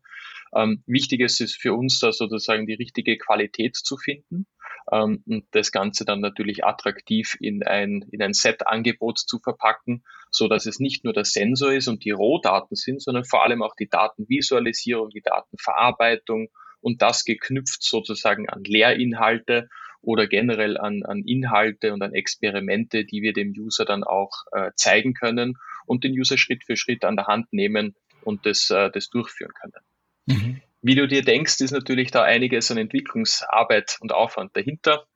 Ähm, 0.55 0.81
wichtig 0.88 1.19
ist 1.19 1.41
es 1.41 1.55
für 1.55 1.74
uns 1.74 2.00
da 2.00 2.13
sozusagen 2.13 2.67
die 2.67 2.74
richtige 2.74 3.17
Qualität 3.17 3.75
zu 3.75 3.97
finden 3.97 4.47
ähm, 4.89 5.21
und 5.27 5.45
das 5.51 5.74
Ganze 5.74 6.05
dann 6.05 6.21
natürlich 6.21 6.63
attraktiv 6.63 7.36
in 7.41 7.63
ein, 7.63 8.05
in 8.12 8.21
ein 8.21 8.33
Set-Angebot 8.33 9.19
zu 9.19 9.39
verpacken, 9.39 10.05
so 10.31 10.47
dass 10.47 10.67
es 10.67 10.79
nicht 10.79 11.03
nur 11.03 11.12
der 11.12 11.25
Sensor 11.25 11.74
ist 11.74 11.89
und 11.89 12.05
die 12.05 12.12
Rohdaten 12.12 12.77
sind, 12.77 13.01
sondern 13.01 13.25
vor 13.25 13.43
allem 13.43 13.62
auch 13.62 13.75
die 13.75 13.89
Datenvisualisierung, 13.89 15.09
die 15.09 15.21
Datenverarbeitung 15.21 16.47
und 16.88 17.01
das 17.01 17.25
geknüpft 17.25 17.84
sozusagen 17.84 18.48
an 18.48 18.63
Lehrinhalte 18.63 19.67
oder 20.01 20.25
generell 20.25 20.77
an, 20.77 21.03
an 21.03 21.25
Inhalte 21.25 21.91
und 21.91 22.01
an 22.01 22.13
Experimente, 22.13 23.03
die 23.03 23.22
wir 23.22 23.34
dem 23.34 23.51
User 23.51 23.84
dann 23.84 24.06
auch 24.06 24.32
äh, 24.53 24.72
zeigen 24.77 25.13
können 25.13 25.58
und 25.86 26.06
den 26.06 26.13
User 26.13 26.38
Schritt 26.38 26.63
für 26.63 26.77
Schritt 26.77 27.03
an 27.03 27.17
der 27.17 27.27
Hand 27.27 27.51
nehmen 27.51 27.94
und 28.24 28.46
das, 28.46 28.70
äh, 28.70 28.89
das 28.89 29.10
durchführen 29.10 29.51
können. 29.60 29.84
Mhm. 30.27 30.62
Wie 30.82 30.96
du 30.96 31.10
dir 31.10 31.24
denkst, 31.24 31.60
ist 31.60 31.72
natürlich 31.72 32.12
da 32.12 32.24
einiges 32.24 32.72
an 32.72 32.77
Entwicklungsarbeit 32.77 33.98
und 34.00 34.13
Aufwand 34.13 34.56
dahinter. 34.56 35.08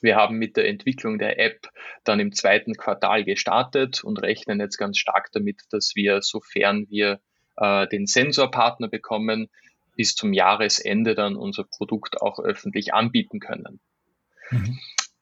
Wir 0.00 0.16
haben 0.16 0.38
mit 0.38 0.56
der 0.56 0.66
Entwicklung 0.66 1.18
der 1.18 1.38
App 1.38 1.68
dann 2.04 2.20
im 2.20 2.32
zweiten 2.32 2.72
Quartal 2.72 3.24
gestartet 3.24 4.02
und 4.02 4.16
rechnen 4.22 4.60
jetzt 4.60 4.78
ganz 4.78 4.96
stark 4.96 5.28
damit, 5.32 5.60
dass 5.68 5.92
wir, 5.94 6.22
sofern 6.22 6.86
wir 6.88 7.20
äh, 7.58 7.86
den 7.88 8.06
Sensorpartner 8.06 8.88
bekommen, 8.88 9.50
bis 9.96 10.14
zum 10.14 10.32
Jahresende 10.32 11.14
dann 11.14 11.36
unser 11.36 11.64
Produkt 11.64 12.20
auch 12.20 12.38
öffentlich 12.38 12.94
anbieten 12.94 13.40
können. 13.40 13.80
Mhm. 14.50 14.78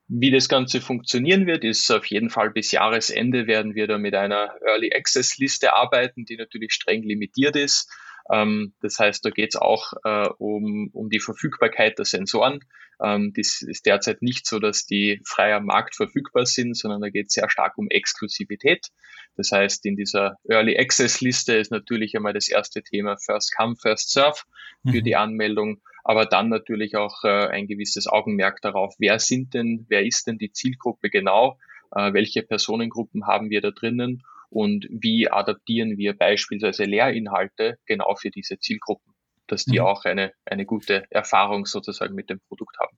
Wie 0.06 0.30
das 0.30 0.48
Ganze 0.48 0.82
funktionieren 0.82 1.46
wird, 1.46 1.64
ist 1.64 1.90
auf 1.90 2.04
jeden 2.06 2.28
Fall 2.28 2.50
bis 2.50 2.72
Jahresende 2.72 3.46
werden 3.46 3.74
wir 3.74 3.86
da 3.86 3.96
mit 3.96 4.14
einer 4.14 4.54
Early 4.60 4.92
Access 4.94 5.38
Liste 5.38 5.72
arbeiten, 5.72 6.26
die 6.26 6.36
natürlich 6.36 6.72
streng 6.74 7.02
limitiert 7.02 7.56
ist. 7.56 7.90
Ähm, 8.30 8.74
das 8.80 8.98
heißt, 8.98 9.24
da 9.24 9.30
geht 9.30 9.54
es 9.54 9.60
auch 9.60 9.92
äh, 10.04 10.28
um, 10.38 10.90
um 10.92 11.10
die 11.10 11.20
Verfügbarkeit 11.20 11.98
der 11.98 12.06
Sensoren. 12.06 12.60
Ähm, 13.02 13.32
das 13.36 13.62
ist 13.62 13.86
derzeit 13.86 14.22
nicht 14.22 14.46
so, 14.46 14.58
dass 14.58 14.86
die 14.86 15.20
frei 15.26 15.54
am 15.54 15.66
Markt 15.66 15.96
verfügbar 15.96 16.46
sind, 16.46 16.76
sondern 16.76 17.00
da 17.00 17.10
geht 17.10 17.26
es 17.26 17.34
sehr 17.34 17.50
stark 17.50 17.76
um 17.76 17.88
Exklusivität. 17.88 18.88
Das 19.36 19.50
heißt, 19.50 19.84
in 19.84 19.96
dieser 19.96 20.38
Early 20.48 20.78
Access 20.78 21.20
Liste 21.20 21.56
ist 21.56 21.70
natürlich 21.70 22.16
einmal 22.16 22.32
das 22.32 22.48
erste 22.48 22.82
Thema 22.82 23.16
First 23.16 23.54
Come, 23.56 23.76
First 23.76 24.10
Serve 24.10 24.38
für 24.86 25.00
mhm. 25.00 25.04
die 25.04 25.16
Anmeldung, 25.16 25.80
aber 26.04 26.24
dann 26.26 26.48
natürlich 26.48 26.96
auch 26.96 27.24
äh, 27.24 27.48
ein 27.48 27.66
gewisses 27.66 28.06
Augenmerk 28.06 28.60
darauf, 28.60 28.94
wer 28.98 29.18
sind 29.18 29.54
denn, 29.54 29.86
wer 29.88 30.06
ist 30.06 30.26
denn 30.26 30.38
die 30.38 30.52
Zielgruppe 30.52 31.10
genau, 31.10 31.58
äh, 31.94 32.12
welche 32.12 32.42
Personengruppen 32.42 33.26
haben 33.26 33.50
wir 33.50 33.60
da 33.60 33.70
drinnen 33.70 34.22
und 34.54 34.86
wie 34.88 35.28
adaptieren 35.28 35.98
wir 35.98 36.16
beispielsweise 36.16 36.84
Lehrinhalte 36.84 37.76
genau 37.86 38.14
für 38.14 38.30
diese 38.30 38.58
Zielgruppen, 38.60 39.12
dass 39.48 39.64
die 39.64 39.80
mhm. 39.80 39.86
auch 39.86 40.04
eine, 40.04 40.32
eine 40.44 40.64
gute 40.64 41.04
Erfahrung 41.10 41.66
sozusagen 41.66 42.14
mit 42.14 42.30
dem 42.30 42.38
Produkt 42.46 42.78
haben. 42.78 42.96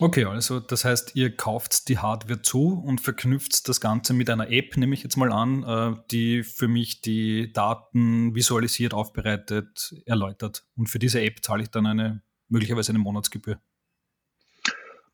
Okay, 0.00 0.26
also 0.26 0.60
das 0.60 0.84
heißt, 0.84 1.16
ihr 1.16 1.34
kauft 1.34 1.88
die 1.88 1.98
Hardware 1.98 2.42
zu 2.42 2.80
und 2.84 3.00
verknüpft 3.00 3.68
das 3.68 3.80
Ganze 3.80 4.12
mit 4.12 4.28
einer 4.28 4.50
App, 4.50 4.76
nehme 4.76 4.94
ich 4.94 5.02
jetzt 5.02 5.16
mal 5.16 5.32
an, 5.32 5.64
äh, 5.64 6.00
die 6.10 6.44
für 6.44 6.68
mich 6.68 7.00
die 7.00 7.52
Daten 7.52 8.34
visualisiert, 8.34 8.92
aufbereitet, 8.92 9.94
erläutert. 10.04 10.66
Und 10.76 10.88
für 10.88 10.98
diese 10.98 11.22
App 11.22 11.42
zahle 11.42 11.62
ich 11.62 11.70
dann 11.70 11.86
eine 11.86 12.22
möglicherweise 12.48 12.92
eine 12.92 13.00
Monatsgebühr. 13.00 13.60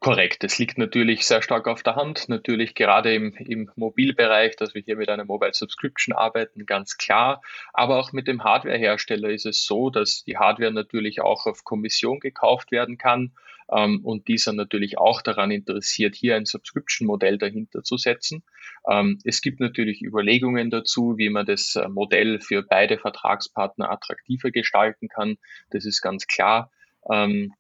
Korrekt. 0.05 0.45
Es 0.45 0.59
liegt 0.59 0.77
natürlich 0.77 1.25
sehr 1.25 1.41
stark 1.41 1.67
auf 1.67 1.83
der 1.83 1.97
Hand. 1.97 2.29
Natürlich 2.29 2.75
gerade 2.75 3.15
im, 3.15 3.33
im 3.37 3.71
Mobilbereich, 3.75 4.55
dass 4.55 4.75
wir 4.75 4.83
hier 4.83 4.97
mit 4.97 5.09
einer 5.09 5.25
Mobile 5.25 5.55
Subscription 5.55 6.15
arbeiten, 6.15 6.67
ganz 6.67 6.99
klar. 6.99 7.41
Aber 7.73 7.99
auch 7.99 8.13
mit 8.13 8.29
dem 8.29 8.45
Hardwarehersteller 8.45 9.31
ist 9.31 9.47
es 9.47 9.65
so, 9.65 9.89
dass 9.89 10.23
die 10.23 10.37
Hardware 10.37 10.73
natürlich 10.73 11.23
auch 11.23 11.47
auf 11.47 11.65
Kommission 11.65 12.21
gekauft 12.21 12.71
werden 12.71 12.99
kann 12.99 13.33
ähm, 13.73 14.05
und 14.05 14.29
dieser 14.29 14.53
natürlich 14.53 14.99
auch 14.99 15.23
daran 15.23 15.51
interessiert, 15.51 16.17
hier 16.17 16.37
ein 16.37 16.45
Subscription-Modell 16.45 17.39
dahinter 17.39 17.83
zu 17.83 17.97
setzen. 17.97 18.45
Ähm, 18.87 19.21
es 19.25 19.41
gibt 19.41 19.59
natürlich 19.59 20.03
Überlegungen 20.03 20.69
dazu, 20.69 21.17
wie 21.17 21.31
man 21.31 21.47
das 21.47 21.77
äh, 21.77 21.89
Modell 21.89 22.41
für 22.41 22.63
beide 22.63 22.99
Vertragspartner 22.99 23.91
attraktiver 23.91 24.51
gestalten 24.51 25.09
kann. 25.09 25.39
Das 25.71 25.87
ist 25.87 26.03
ganz 26.03 26.27
klar. 26.27 26.71
Ähm, 27.11 27.55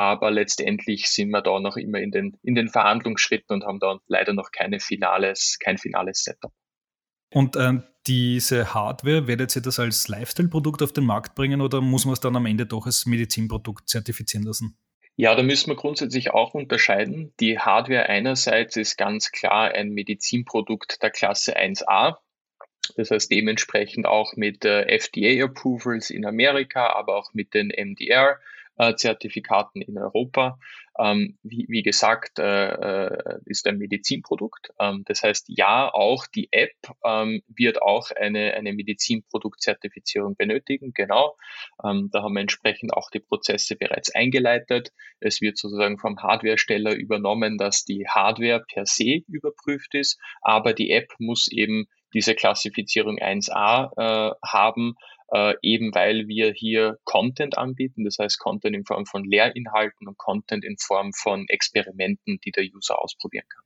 aber 0.00 0.30
letztendlich 0.30 1.10
sind 1.10 1.28
wir 1.28 1.42
da 1.42 1.60
noch 1.60 1.76
immer 1.76 1.98
in 1.98 2.10
den, 2.10 2.38
in 2.42 2.54
den 2.54 2.70
Verhandlungsschritten 2.70 3.52
und 3.52 3.66
haben 3.66 3.80
da 3.80 3.98
leider 4.06 4.32
noch 4.32 4.50
keine 4.50 4.80
finales, 4.80 5.58
kein 5.62 5.76
finales 5.76 6.24
Setup. 6.24 6.52
Und 7.34 7.54
ähm, 7.56 7.82
diese 8.06 8.72
Hardware, 8.72 9.26
werdet 9.26 9.54
ihr 9.54 9.60
das 9.60 9.78
als 9.78 10.08
Lifestyle-Produkt 10.08 10.82
auf 10.82 10.94
den 10.94 11.04
Markt 11.04 11.34
bringen 11.34 11.60
oder 11.60 11.82
muss 11.82 12.06
man 12.06 12.14
es 12.14 12.20
dann 12.20 12.34
am 12.34 12.46
Ende 12.46 12.64
doch 12.64 12.86
als 12.86 13.04
Medizinprodukt 13.04 13.90
zertifizieren 13.90 14.46
lassen? 14.46 14.78
Ja, 15.16 15.34
da 15.34 15.42
müssen 15.42 15.68
wir 15.68 15.76
grundsätzlich 15.76 16.30
auch 16.30 16.54
unterscheiden. 16.54 17.34
Die 17.38 17.58
Hardware 17.58 18.08
einerseits 18.08 18.76
ist 18.76 18.96
ganz 18.96 19.32
klar 19.32 19.72
ein 19.74 19.90
Medizinprodukt 19.90 21.02
der 21.02 21.10
Klasse 21.10 21.58
1a. 21.58 22.16
Das 22.96 23.10
heißt 23.10 23.30
dementsprechend 23.30 24.06
auch 24.06 24.34
mit 24.34 24.64
äh, 24.64 24.86
FDA-Approvals 24.86 26.08
in 26.08 26.24
Amerika, 26.24 26.86
aber 26.94 27.16
auch 27.16 27.34
mit 27.34 27.52
den 27.52 27.68
MDR 27.68 28.32
äh, 28.32 28.36
Zertifikaten 28.96 29.82
in 29.82 29.98
Europa. 29.98 30.58
Ähm, 30.98 31.38
wie, 31.42 31.66
wie, 31.68 31.82
gesagt, 31.82 32.38
äh, 32.38 32.68
äh, 32.72 33.38
ist 33.46 33.66
ein 33.66 33.78
Medizinprodukt. 33.78 34.70
Ähm, 34.78 35.04
das 35.06 35.22
heißt, 35.22 35.46
ja, 35.48 35.88
auch 35.92 36.26
die 36.26 36.48
App 36.50 36.74
ähm, 37.04 37.42
wird 37.48 37.80
auch 37.80 38.10
eine, 38.10 38.54
eine 38.54 38.72
Medizinproduktzertifizierung 38.72 40.36
benötigen. 40.36 40.92
Genau. 40.92 41.36
Ähm, 41.84 42.10
da 42.12 42.22
haben 42.22 42.34
wir 42.34 42.40
entsprechend 42.40 42.92
auch 42.92 43.10
die 43.10 43.20
Prozesse 43.20 43.76
bereits 43.76 44.14
eingeleitet. 44.14 44.92
Es 45.20 45.40
wird 45.40 45.56
sozusagen 45.58 45.98
vom 45.98 46.18
Hardwaresteller 46.18 46.94
übernommen, 46.94 47.56
dass 47.56 47.84
die 47.84 48.06
Hardware 48.08 48.64
per 48.66 48.84
se 48.84 49.22
überprüft 49.28 49.94
ist, 49.94 50.18
aber 50.42 50.74
die 50.74 50.90
App 50.90 51.12
muss 51.18 51.48
eben 51.50 51.86
diese 52.12 52.34
Klassifizierung 52.34 53.18
1a 53.18 53.92
äh, 53.96 54.34
haben, 54.44 54.96
äh, 55.32 55.54
eben 55.62 55.94
weil 55.94 56.28
wir 56.28 56.52
hier 56.52 56.98
Content 57.04 57.56
anbieten, 57.56 58.04
das 58.04 58.18
heißt 58.18 58.38
Content 58.38 58.74
in 58.74 58.84
Form 58.84 59.06
von 59.06 59.24
Lehrinhalten 59.24 60.08
und 60.08 60.18
Content 60.18 60.64
in 60.64 60.76
Form 60.78 61.12
von 61.12 61.46
Experimenten, 61.48 62.40
die 62.44 62.50
der 62.50 62.64
User 62.64 63.00
ausprobieren 63.00 63.46
kann. 63.48 63.64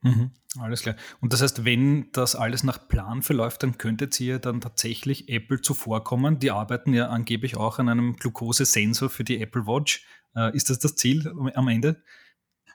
Mhm, 0.00 0.30
alles 0.60 0.82
klar. 0.82 0.94
Und 1.20 1.32
das 1.32 1.42
heißt, 1.42 1.64
wenn 1.64 2.10
das 2.12 2.36
alles 2.36 2.62
nach 2.62 2.88
Plan 2.88 3.22
verläuft, 3.22 3.62
dann 3.62 3.78
könntet 3.78 4.18
ihr 4.20 4.38
dann 4.38 4.60
tatsächlich 4.60 5.28
Apple 5.28 5.60
zuvorkommen. 5.60 6.38
Die 6.38 6.50
arbeiten 6.50 6.94
ja 6.94 7.08
angeblich 7.08 7.56
auch 7.56 7.78
an 7.78 7.88
einem 7.88 8.16
Glukosesensor 8.16 9.10
für 9.10 9.24
die 9.24 9.40
Apple 9.40 9.66
Watch. 9.66 10.06
Äh, 10.36 10.54
ist 10.54 10.70
das 10.70 10.78
das 10.78 10.94
Ziel 10.94 11.32
am 11.54 11.68
Ende? 11.68 12.02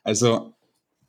Also, 0.04 0.54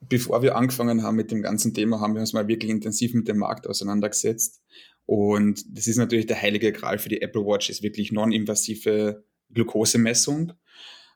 bevor 0.00 0.42
wir 0.42 0.56
angefangen 0.56 1.02
haben 1.02 1.16
mit 1.16 1.32
dem 1.32 1.42
ganzen 1.42 1.74
Thema, 1.74 2.00
haben 2.00 2.14
wir 2.14 2.20
uns 2.20 2.32
mal 2.32 2.46
wirklich 2.46 2.70
intensiv 2.70 3.12
mit 3.14 3.26
dem 3.26 3.38
Markt 3.38 3.66
auseinandergesetzt 3.66 4.62
und 5.06 5.76
das 5.76 5.86
ist 5.86 5.96
natürlich 5.96 6.26
der 6.26 6.40
heilige 6.40 6.72
Gral 6.72 6.98
für 6.98 7.08
die 7.08 7.22
Apple 7.22 7.42
Watch, 7.42 7.70
ist 7.70 7.82
wirklich 7.82 8.12
non-invasive 8.12 9.24
Glukosemessung. 9.52 10.52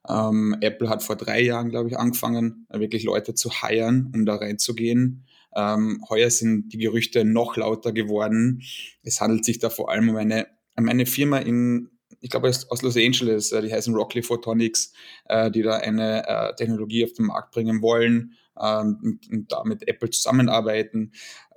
Ähm, 0.09 0.57
Apple 0.61 0.89
hat 0.89 1.03
vor 1.03 1.17
drei 1.17 1.41
Jahren, 1.43 1.71
glaube 1.71 1.89
ich, 1.89 1.99
angefangen, 1.99 2.67
wirklich 2.71 3.05
Leute 3.05 3.35
zu 3.35 3.51
heiren, 3.63 4.13
um 4.15 4.27
da 4.27 4.37
reinzugehen. 4.37 5.27
Ähm, 5.57 6.05
heuer 6.09 6.31
sind 6.31 6.73
die 6.73 6.79
Gerüchte 6.79 7.25
noch 7.25 7.57
lauter 7.57 7.93
geworden. 7.93 8.63
Es 9.03 9.21
handelt 9.21 9.45
sich 9.45 9.59
da 9.59 9.71
vor 9.71 9.91
allem 9.91 10.09
um 10.11 10.17
eine, 10.17 10.47
um 10.77 10.89
eine 10.89 11.07
Firma 11.07 11.39
in, 11.39 11.91
ich 12.21 12.31
glaube, 12.31 12.49
aus 12.49 12.83
Los 12.83 12.97
Angeles, 12.97 13.53
äh, 13.53 13.63
die 13.63 13.73
heißen 13.73 13.95
Rockley 13.95 14.23
Photonics, 14.23 14.93
äh, 15.25 15.51
die 15.51 15.63
da 15.63 15.77
eine 15.77 16.27
äh, 16.29 16.55
Technologie 16.57 17.05
auf 17.05 17.13
den 17.15 17.27
Markt 17.27 17.53
bringen 17.53 17.83
wollen 17.83 18.35
ähm, 18.61 19.21
und 19.31 19.53
da 19.53 19.63
mit 19.65 19.87
Apple 19.89 20.11
zusammenarbeiten. 20.11 21.13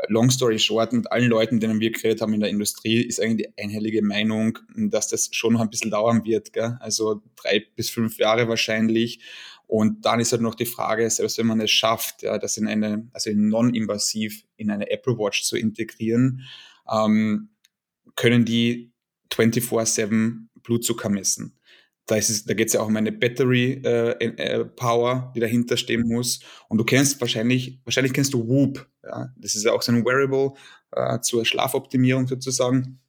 Long 0.08 0.30
story 0.30 0.60
short, 0.60 0.94
mit 0.94 1.12
allen 1.12 1.30
Leuten, 1.30 1.60
denen 1.60 1.80
wir 1.80 1.92
geredet 1.92 2.22
haben 2.22 2.34
in 2.34 2.40
der 2.40 2.50
Industrie, 2.50 3.02
ist 3.02 3.22
eigentlich 3.22 3.48
die 3.48 3.64
einhellige 3.64 4.02
Meinung, 4.02 4.60
dass 4.76 5.08
das 5.08 5.30
schon 5.32 5.54
noch 5.54 5.62
ein 5.62 5.70
bisschen 5.70 5.92
dauern 5.92 6.24
wird. 6.26 6.54
Gell? 6.54 6.78
Also 6.80 7.22
drei 7.36 7.66
bis 7.76 7.90
fünf 7.90 8.18
Jahre 8.18 8.48
wahrscheinlich. 8.48 9.20
Und 9.68 10.06
dann 10.06 10.20
ist 10.20 10.34
halt 10.34 10.42
noch 10.42 10.56
die 10.56 10.66
Frage, 10.66 11.10
selbst 11.10 11.38
wenn 11.38 11.48
man 11.48 11.62
es 11.62 11.72
schafft, 11.72 12.24
ja, 12.24 12.38
das 12.38 12.58
in 12.58 12.68
eine, 12.68 13.08
also 13.14 13.30
non-invasiv 13.34 14.44
in 14.58 14.70
eine 14.70 14.90
Apple 14.90 15.18
Watch 15.18 15.44
zu 15.44 15.56
integrieren, 15.56 16.42
ähm, 16.92 17.52
können 18.16 18.44
die 18.44 18.92
24-7 19.32 20.48
Blutzucker 20.62 21.10
messen. 21.10 21.58
Da, 22.12 22.20
da 22.20 22.54
geht 22.54 22.68
es 22.68 22.74
ja 22.74 22.82
auch 22.82 22.88
um 22.88 22.98
eine 22.98 23.14
Battery 23.14 23.82
äh, 23.86 24.12
äh, 24.12 24.66
Power, 24.66 25.32
die 25.34 25.40
dahinter 25.40 25.78
stehen 25.78 26.08
muss. 26.08 26.42
Und 26.68 26.78
du 26.78 26.84
kennst 26.84 27.22
wahrscheinlich, 27.22 27.80
wahrscheinlich 27.86 28.12
kennst 28.12 28.34
du 28.34 28.48
Whoop. 28.48 28.86
Ja? 29.04 29.34
Das 29.38 29.56
ist 29.56 29.64
ja 29.64 29.72
auch 29.72 29.82
so 29.82 29.94
ein 29.94 30.06
Wearable 30.06 30.52
äh, 30.92 31.22
zur 31.22 31.46
Schlafoptimierung 31.46 32.28
sozusagen. 32.28 33.00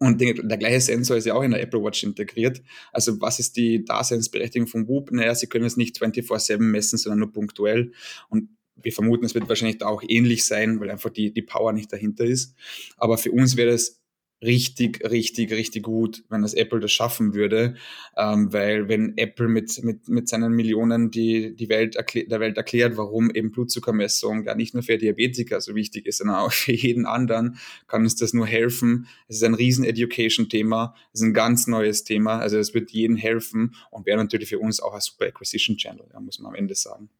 Und 0.00 0.20
der, 0.20 0.34
der, 0.34 0.56
gleiche 0.56 0.80
Sensor 0.80 1.16
ist 1.16 1.26
ja 1.26 1.34
auch 1.34 1.42
in 1.42 1.52
der 1.52 1.62
Apple 1.62 1.80
Watch 1.80 2.02
integriert. 2.02 2.60
Also 2.90 3.20
was 3.20 3.38
ist 3.38 3.56
die 3.56 3.84
Daseinsberechtigung 3.84 4.66
von 4.66 4.88
Whoop? 4.88 5.12
Naja, 5.12 5.34
sie 5.34 5.46
können 5.46 5.66
es 5.66 5.76
nicht 5.76 6.00
24-7 6.00 6.58
messen, 6.58 6.98
sondern 6.98 7.20
nur 7.20 7.32
punktuell. 7.32 7.92
Und 8.30 8.48
wir 8.74 8.92
vermuten, 8.92 9.26
es 9.26 9.34
wird 9.34 9.48
wahrscheinlich 9.48 9.78
da 9.78 9.86
auch 9.86 10.02
ähnlich 10.08 10.44
sein, 10.44 10.80
weil 10.80 10.90
einfach 10.90 11.10
die, 11.10 11.32
die 11.32 11.42
Power 11.42 11.72
nicht 11.72 11.92
dahinter 11.92 12.24
ist. 12.24 12.56
Aber 12.96 13.16
für 13.18 13.30
uns 13.30 13.56
wäre 13.56 13.70
es 13.70 13.99
richtig, 14.42 15.04
richtig, 15.04 15.52
richtig 15.52 15.82
gut, 15.82 16.24
wenn 16.28 16.42
das 16.42 16.54
Apple 16.54 16.80
das 16.80 16.92
schaffen 16.92 17.34
würde, 17.34 17.74
ähm, 18.16 18.52
weil 18.52 18.88
wenn 18.88 19.16
Apple 19.18 19.48
mit, 19.48 19.82
mit, 19.84 20.08
mit 20.08 20.28
seinen 20.28 20.52
Millionen 20.52 21.10
die, 21.10 21.54
die 21.54 21.68
Welt 21.68 21.96
der 21.96 22.40
Welt 22.40 22.56
erklärt, 22.56 22.96
warum 22.96 23.30
eben 23.30 23.50
Blutzuckermessung 23.50 24.44
gar 24.44 24.54
nicht 24.54 24.74
nur 24.74 24.82
für 24.82 24.96
Diabetiker 24.96 25.60
so 25.60 25.74
wichtig 25.74 26.06
ist, 26.06 26.18
sondern 26.18 26.36
auch 26.36 26.52
für 26.52 26.72
jeden 26.72 27.06
anderen, 27.06 27.58
kann 27.86 28.02
uns 28.02 28.16
das 28.16 28.32
nur 28.32 28.46
helfen. 28.46 29.06
Es 29.28 29.36
ist 29.36 29.44
ein 29.44 29.54
riesen 29.54 29.84
Education-Thema, 29.84 30.94
es 31.12 31.20
ist 31.20 31.26
ein 31.26 31.34
ganz 31.34 31.66
neues 31.66 32.04
Thema, 32.04 32.38
also 32.38 32.58
es 32.58 32.72
wird 32.74 32.90
jedem 32.90 33.16
helfen 33.16 33.74
und 33.90 34.06
wäre 34.06 34.18
natürlich 34.18 34.48
für 34.48 34.58
uns 34.58 34.80
auch 34.80 34.94
ein 34.94 35.00
super 35.00 35.26
Acquisition-Channel, 35.26 36.06
ja, 36.12 36.20
muss 36.20 36.38
man 36.38 36.50
am 36.52 36.54
Ende 36.54 36.74
sagen. 36.74 37.10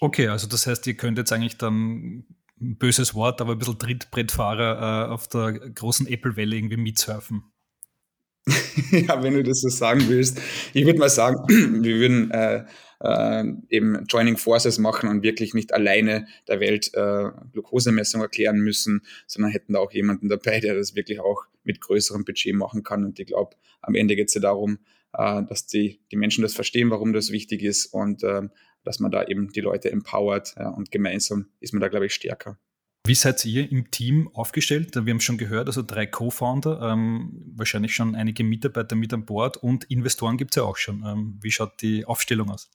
Okay, 0.00 0.28
also 0.28 0.46
das 0.46 0.66
heißt, 0.66 0.86
ihr 0.86 0.94
könnt 0.94 1.18
jetzt 1.18 1.32
eigentlich 1.32 1.56
dann 1.56 2.24
böses 2.60 3.14
Wort, 3.14 3.40
aber 3.40 3.52
ein 3.52 3.58
bisschen 3.58 3.78
Trittbrettfahrer 3.78 5.08
äh, 5.08 5.12
auf 5.12 5.28
der 5.28 5.52
großen 5.52 6.06
Apple-Welle 6.06 6.56
irgendwie 6.56 6.76
mitsurfen. 6.76 7.44
ja, 8.90 9.22
wenn 9.22 9.34
du 9.34 9.42
das 9.42 9.60
so 9.60 9.68
sagen 9.68 10.04
willst. 10.08 10.40
Ich 10.72 10.86
würde 10.86 10.98
mal 10.98 11.10
sagen, 11.10 11.36
wir 11.48 11.96
würden 11.96 12.30
äh, 12.30 12.64
äh, 13.00 13.44
eben 13.68 14.04
Joining 14.06 14.36
Forces 14.36 14.78
machen 14.78 15.08
und 15.08 15.22
wirklich 15.22 15.54
nicht 15.54 15.72
alleine 15.72 16.26
der 16.48 16.60
Welt 16.60 16.92
äh, 16.94 17.30
Glukosemessung 17.52 18.20
erklären 18.20 18.58
müssen, 18.58 19.02
sondern 19.26 19.52
hätten 19.52 19.74
da 19.74 19.80
auch 19.80 19.92
jemanden 19.92 20.28
dabei, 20.28 20.60
der 20.60 20.74
das 20.74 20.94
wirklich 20.94 21.20
auch 21.20 21.44
mit 21.64 21.80
größerem 21.80 22.24
Budget 22.24 22.54
machen 22.54 22.82
kann. 22.82 23.04
Und 23.04 23.18
ich 23.18 23.26
glaube, 23.26 23.56
am 23.82 23.94
Ende 23.94 24.16
geht 24.16 24.28
es 24.28 24.34
ja 24.34 24.40
darum, 24.40 24.78
äh, 25.12 25.42
dass 25.48 25.66
die, 25.66 26.00
die 26.10 26.16
Menschen 26.16 26.42
das 26.42 26.54
verstehen, 26.54 26.90
warum 26.90 27.12
das 27.12 27.30
wichtig 27.30 27.62
ist 27.62 27.86
und 27.86 28.22
äh, 28.22 28.42
dass 28.84 29.00
man 29.00 29.10
da 29.10 29.24
eben 29.24 29.48
die 29.48 29.60
Leute 29.60 29.90
empowert 29.90 30.54
ja, 30.58 30.68
und 30.68 30.90
gemeinsam 30.90 31.48
ist 31.60 31.72
man 31.72 31.80
da, 31.80 31.88
glaube 31.88 32.06
ich, 32.06 32.14
stärker. 32.14 32.58
Wie 33.06 33.14
seid 33.14 33.44
ihr 33.44 33.70
im 33.70 33.90
Team 33.90 34.28
aufgestellt? 34.34 34.94
Wir 34.94 35.12
haben 35.12 35.20
schon 35.20 35.38
gehört, 35.38 35.66
also 35.66 35.82
drei 35.82 36.06
Co-Founder, 36.06 36.92
ähm, 36.92 37.54
wahrscheinlich 37.56 37.94
schon 37.94 38.14
einige 38.14 38.44
Mitarbeiter 38.44 38.96
mit 38.96 39.14
an 39.14 39.24
Bord 39.24 39.56
und 39.56 39.84
Investoren 39.84 40.36
gibt 40.36 40.50
es 40.50 40.56
ja 40.56 40.64
auch 40.64 40.76
schon. 40.76 41.02
Ähm, 41.06 41.38
wie 41.40 41.50
schaut 41.50 41.80
die 41.80 42.04
Aufstellung 42.04 42.50
aus? 42.50 42.70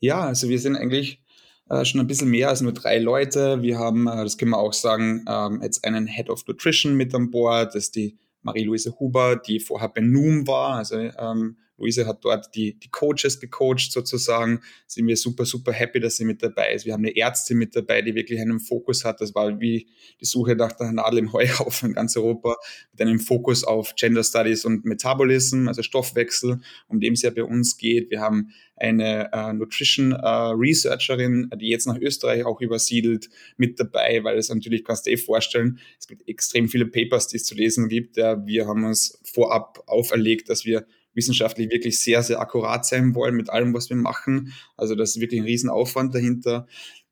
Ja, 0.00 0.20
also 0.22 0.48
wir 0.48 0.58
sind 0.58 0.76
eigentlich 0.76 1.22
äh, 1.68 1.84
schon 1.84 2.00
ein 2.00 2.06
bisschen 2.06 2.30
mehr 2.30 2.48
als 2.48 2.60
nur 2.60 2.72
drei 2.72 2.98
Leute. 2.98 3.60
Wir 3.62 3.78
haben, 3.78 4.06
äh, 4.06 4.22
das 4.22 4.38
können 4.38 4.52
wir 4.52 4.58
auch 4.58 4.72
sagen, 4.72 5.24
ähm, 5.28 5.60
jetzt 5.62 5.84
einen 5.84 6.06
Head 6.06 6.30
of 6.30 6.46
Nutrition 6.46 6.94
mit 6.94 7.14
an 7.14 7.30
Bord, 7.30 7.74
das 7.74 7.84
ist 7.84 7.96
die 7.96 8.16
Marie-Louise 8.42 8.98
Huber, 8.98 9.36
die 9.36 9.60
vorher 9.60 9.88
bei 9.88 10.00
Noom 10.00 10.46
war, 10.46 10.76
also 10.76 10.96
ähm, 10.96 11.58
Luise 11.76 12.06
hat 12.06 12.24
dort 12.24 12.54
die, 12.54 12.78
die 12.78 12.90
Coaches 12.90 13.40
gecoacht 13.40 13.90
sozusagen. 13.90 14.60
Sind 14.86 15.06
wir 15.06 15.16
super, 15.16 15.44
super 15.44 15.72
happy, 15.72 16.00
dass 16.00 16.16
sie 16.16 16.24
mit 16.24 16.42
dabei 16.42 16.72
ist. 16.72 16.86
Wir 16.86 16.92
haben 16.92 17.04
eine 17.04 17.16
Ärztin 17.16 17.58
mit 17.58 17.74
dabei, 17.74 18.02
die 18.02 18.14
wirklich 18.14 18.40
einen 18.40 18.60
Fokus 18.60 19.04
hat. 19.04 19.20
Das 19.20 19.34
war 19.34 19.60
wie 19.60 19.88
die 20.20 20.24
Suche 20.24 20.54
nach 20.54 20.72
der 20.72 20.92
Nadel 20.92 21.18
im 21.18 21.32
Heuhaufen 21.32 21.90
in 21.90 21.94
ganz 21.94 22.16
Europa 22.16 22.56
mit 22.92 23.00
einem 23.00 23.18
Fokus 23.18 23.64
auf 23.64 23.94
Gender 23.96 24.22
Studies 24.22 24.64
und 24.64 24.84
Metabolism, 24.84 25.68
also 25.68 25.82
Stoffwechsel, 25.82 26.60
um 26.88 27.00
dem 27.00 27.14
es 27.14 27.22
ja 27.22 27.30
bei 27.30 27.44
uns 27.44 27.76
geht. 27.76 28.10
Wir 28.10 28.20
haben 28.20 28.52
eine 28.76 29.32
äh, 29.32 29.52
Nutrition 29.52 30.12
äh, 30.12 30.26
Researcherin, 30.26 31.50
die 31.56 31.68
jetzt 31.68 31.86
nach 31.86 31.98
Österreich 31.98 32.44
auch 32.44 32.60
übersiedelt, 32.60 33.28
mit 33.56 33.78
dabei, 33.78 34.22
weil 34.24 34.36
es 34.36 34.48
natürlich 34.48 34.84
kannst 34.84 35.06
du 35.06 35.10
dir 35.10 35.14
eh 35.14 35.18
vorstellen, 35.18 35.78
es 35.98 36.06
gibt 36.06 36.28
extrem 36.28 36.68
viele 36.68 36.86
Papers, 36.86 37.28
die 37.28 37.36
es 37.36 37.44
zu 37.44 37.54
lesen 37.54 37.88
gibt. 37.88 38.16
Ja, 38.16 38.44
wir 38.46 38.66
haben 38.66 38.84
uns 38.84 39.20
vorab 39.24 39.82
auferlegt, 39.86 40.48
dass 40.48 40.64
wir 40.64 40.86
wissenschaftlich 41.14 41.70
wirklich 41.70 41.98
sehr, 41.98 42.22
sehr 42.22 42.40
akkurat 42.40 42.84
sein 42.86 43.14
wollen 43.14 43.34
mit 43.34 43.50
allem, 43.50 43.74
was 43.74 43.88
wir 43.88 43.96
machen. 43.96 44.52
Also 44.76 44.94
das 44.94 45.10
ist 45.10 45.20
wirklich 45.20 45.40
ein 45.40 45.46
Riesenaufwand 45.46 46.14
dahinter. 46.14 46.66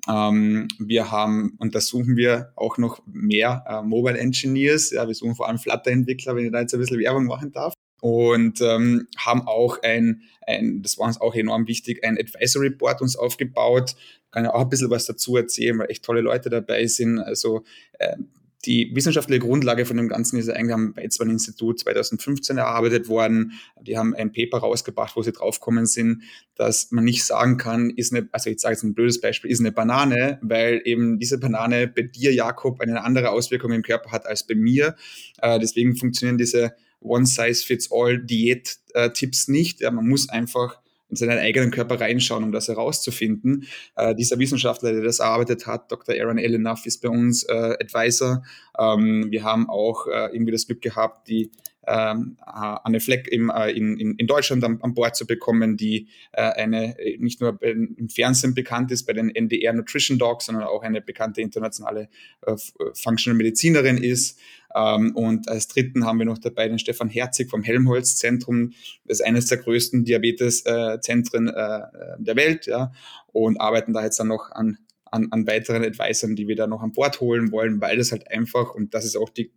Ähm, 0.08 0.68
wir 0.78 1.10
haben, 1.10 1.54
und 1.58 1.74
da 1.74 1.80
suchen 1.80 2.16
wir 2.16 2.52
auch 2.56 2.78
noch 2.78 3.02
mehr 3.06 3.64
äh, 3.68 3.82
Mobile 3.82 4.18
Engineers. 4.18 4.90
Ja, 4.90 5.06
wir 5.06 5.14
suchen 5.14 5.36
vor 5.36 5.48
allem 5.48 5.58
Flutter-Entwickler, 5.58 6.34
wenn 6.34 6.46
ich 6.46 6.52
da 6.52 6.60
jetzt 6.60 6.74
ein 6.74 6.80
bisschen 6.80 6.98
Werbung 6.98 7.26
machen 7.26 7.52
darf. 7.52 7.74
Und 8.00 8.60
ähm, 8.60 9.06
haben 9.16 9.42
auch 9.46 9.80
ein, 9.82 10.22
ein, 10.44 10.82
das 10.82 10.98
war 10.98 11.06
uns 11.06 11.20
auch 11.20 11.36
enorm 11.36 11.68
wichtig, 11.68 12.04
ein 12.04 12.18
Advisory 12.18 12.70
Board 12.70 13.00
uns 13.00 13.14
aufgebaut. 13.14 13.94
Kann 14.32 14.44
ja 14.44 14.52
auch 14.52 14.62
ein 14.62 14.68
bisschen 14.68 14.90
was 14.90 15.06
dazu 15.06 15.36
erzählen, 15.36 15.78
weil 15.78 15.90
echt 15.90 16.04
tolle 16.04 16.20
Leute 16.20 16.50
dabei 16.50 16.86
sind. 16.86 17.20
Also 17.20 17.62
äh, 18.00 18.16
die 18.64 18.94
wissenschaftliche 18.94 19.40
Grundlage 19.40 19.84
von 19.84 19.96
dem 19.96 20.08
Ganzen 20.08 20.38
ist 20.38 20.48
eigentlich 20.48 20.72
am 20.72 20.96
Weizmann-Institut 20.96 21.80
2015 21.80 22.58
erarbeitet 22.58 23.08
worden. 23.08 23.54
Die 23.80 23.98
haben 23.98 24.14
ein 24.14 24.30
Paper 24.30 24.58
rausgebracht, 24.58 25.16
wo 25.16 25.22
sie 25.22 25.32
draufgekommen 25.32 25.86
sind, 25.86 26.22
dass 26.54 26.92
man 26.92 27.02
nicht 27.04 27.24
sagen 27.24 27.56
kann, 27.56 27.90
ist 27.90 28.12
eine, 28.12 28.28
also 28.30 28.50
ich 28.50 28.60
sage 28.60 28.74
jetzt 28.74 28.84
ein 28.84 28.94
blödes 28.94 29.20
Beispiel, 29.20 29.50
ist 29.50 29.58
eine 29.58 29.72
Banane, 29.72 30.38
weil 30.42 30.80
eben 30.84 31.18
diese 31.18 31.38
Banane 31.38 31.88
bei 31.88 32.02
dir, 32.02 32.32
Jakob, 32.32 32.80
eine 32.80 33.02
andere 33.02 33.30
Auswirkung 33.30 33.72
im 33.72 33.82
Körper 33.82 34.12
hat 34.12 34.26
als 34.26 34.46
bei 34.46 34.54
mir. 34.54 34.94
Äh, 35.38 35.58
deswegen 35.58 35.96
funktionieren 35.96 36.38
diese 36.38 36.76
One-Size-Fits-All-Diät-Tipps 37.00 39.48
nicht. 39.48 39.80
Ja, 39.80 39.90
man 39.90 40.06
muss 40.06 40.28
einfach 40.28 40.78
in 41.12 41.16
seinen 41.16 41.38
eigenen 41.38 41.70
Körper 41.70 42.00
reinschauen, 42.00 42.42
um 42.42 42.52
das 42.52 42.68
herauszufinden. 42.68 43.66
Äh, 43.96 44.14
dieser 44.14 44.38
Wissenschaftler, 44.38 44.92
der 44.92 45.02
das 45.02 45.18
erarbeitet 45.18 45.66
hat, 45.66 45.92
Dr. 45.92 46.14
Aaron 46.18 46.38
Elenough, 46.38 46.86
ist 46.86 47.02
bei 47.02 47.10
uns 47.10 47.44
äh, 47.44 47.76
Advisor. 47.78 48.42
Ähm, 48.78 49.26
wir 49.30 49.44
haben 49.44 49.68
auch 49.68 50.06
äh, 50.06 50.32
irgendwie 50.32 50.52
das 50.52 50.66
Glück 50.66 50.80
gehabt, 50.80 51.28
die 51.28 51.50
ähm, 51.86 52.36
Anne 52.40 53.00
Fleck 53.00 53.28
im, 53.28 53.50
äh, 53.50 53.70
in, 53.70 53.98
in, 53.98 54.26
Deutschland 54.26 54.62
an, 54.64 54.78
an 54.82 54.94
Bord 54.94 55.16
zu 55.16 55.26
bekommen, 55.26 55.76
die 55.76 56.08
äh, 56.32 56.42
eine 56.42 56.96
nicht 57.18 57.40
nur 57.40 57.60
im 57.62 58.08
Fernsehen 58.08 58.54
bekannt 58.54 58.92
ist 58.92 59.04
bei 59.04 59.12
den 59.12 59.34
NDR 59.34 59.72
Nutrition 59.72 60.18
Dogs, 60.18 60.46
sondern 60.46 60.64
auch 60.64 60.82
eine 60.82 61.00
bekannte 61.00 61.40
internationale 61.40 62.08
äh, 62.46 62.56
Functional 62.94 63.36
Medizinerin 63.36 63.96
ist. 63.96 64.38
Ähm, 64.74 65.14
und 65.16 65.48
als 65.48 65.68
dritten 65.68 66.04
haben 66.04 66.18
wir 66.18 66.26
noch 66.26 66.38
dabei 66.38 66.68
den 66.68 66.78
Stefan 66.78 67.08
Herzig 67.08 67.50
vom 67.50 67.62
Helmholtz-Zentrum. 67.62 68.72
Das 69.04 69.20
ist 69.20 69.26
eines 69.26 69.46
der 69.46 69.58
größten 69.58 70.04
Diabetes-Zentren 70.04 71.48
äh, 71.48 71.80
der 72.18 72.36
Welt, 72.36 72.66
ja, 72.66 72.92
und 73.32 73.60
arbeiten 73.60 73.92
da 73.92 74.04
jetzt 74.04 74.20
dann 74.20 74.28
noch 74.28 74.50
an, 74.52 74.78
an, 75.04 75.28
an 75.30 75.46
weiteren 75.46 75.84
Advisern, 75.84 76.36
die 76.36 76.48
wir 76.48 76.56
da 76.56 76.66
noch 76.66 76.82
an 76.82 76.92
Bord 76.92 77.20
holen 77.20 77.50
wollen, 77.52 77.80
weil 77.80 77.98
das 77.98 78.12
halt 78.12 78.30
einfach, 78.30 78.74
und 78.74 78.94
das 78.94 79.04
ist 79.04 79.16
auch 79.16 79.30
die 79.30 79.52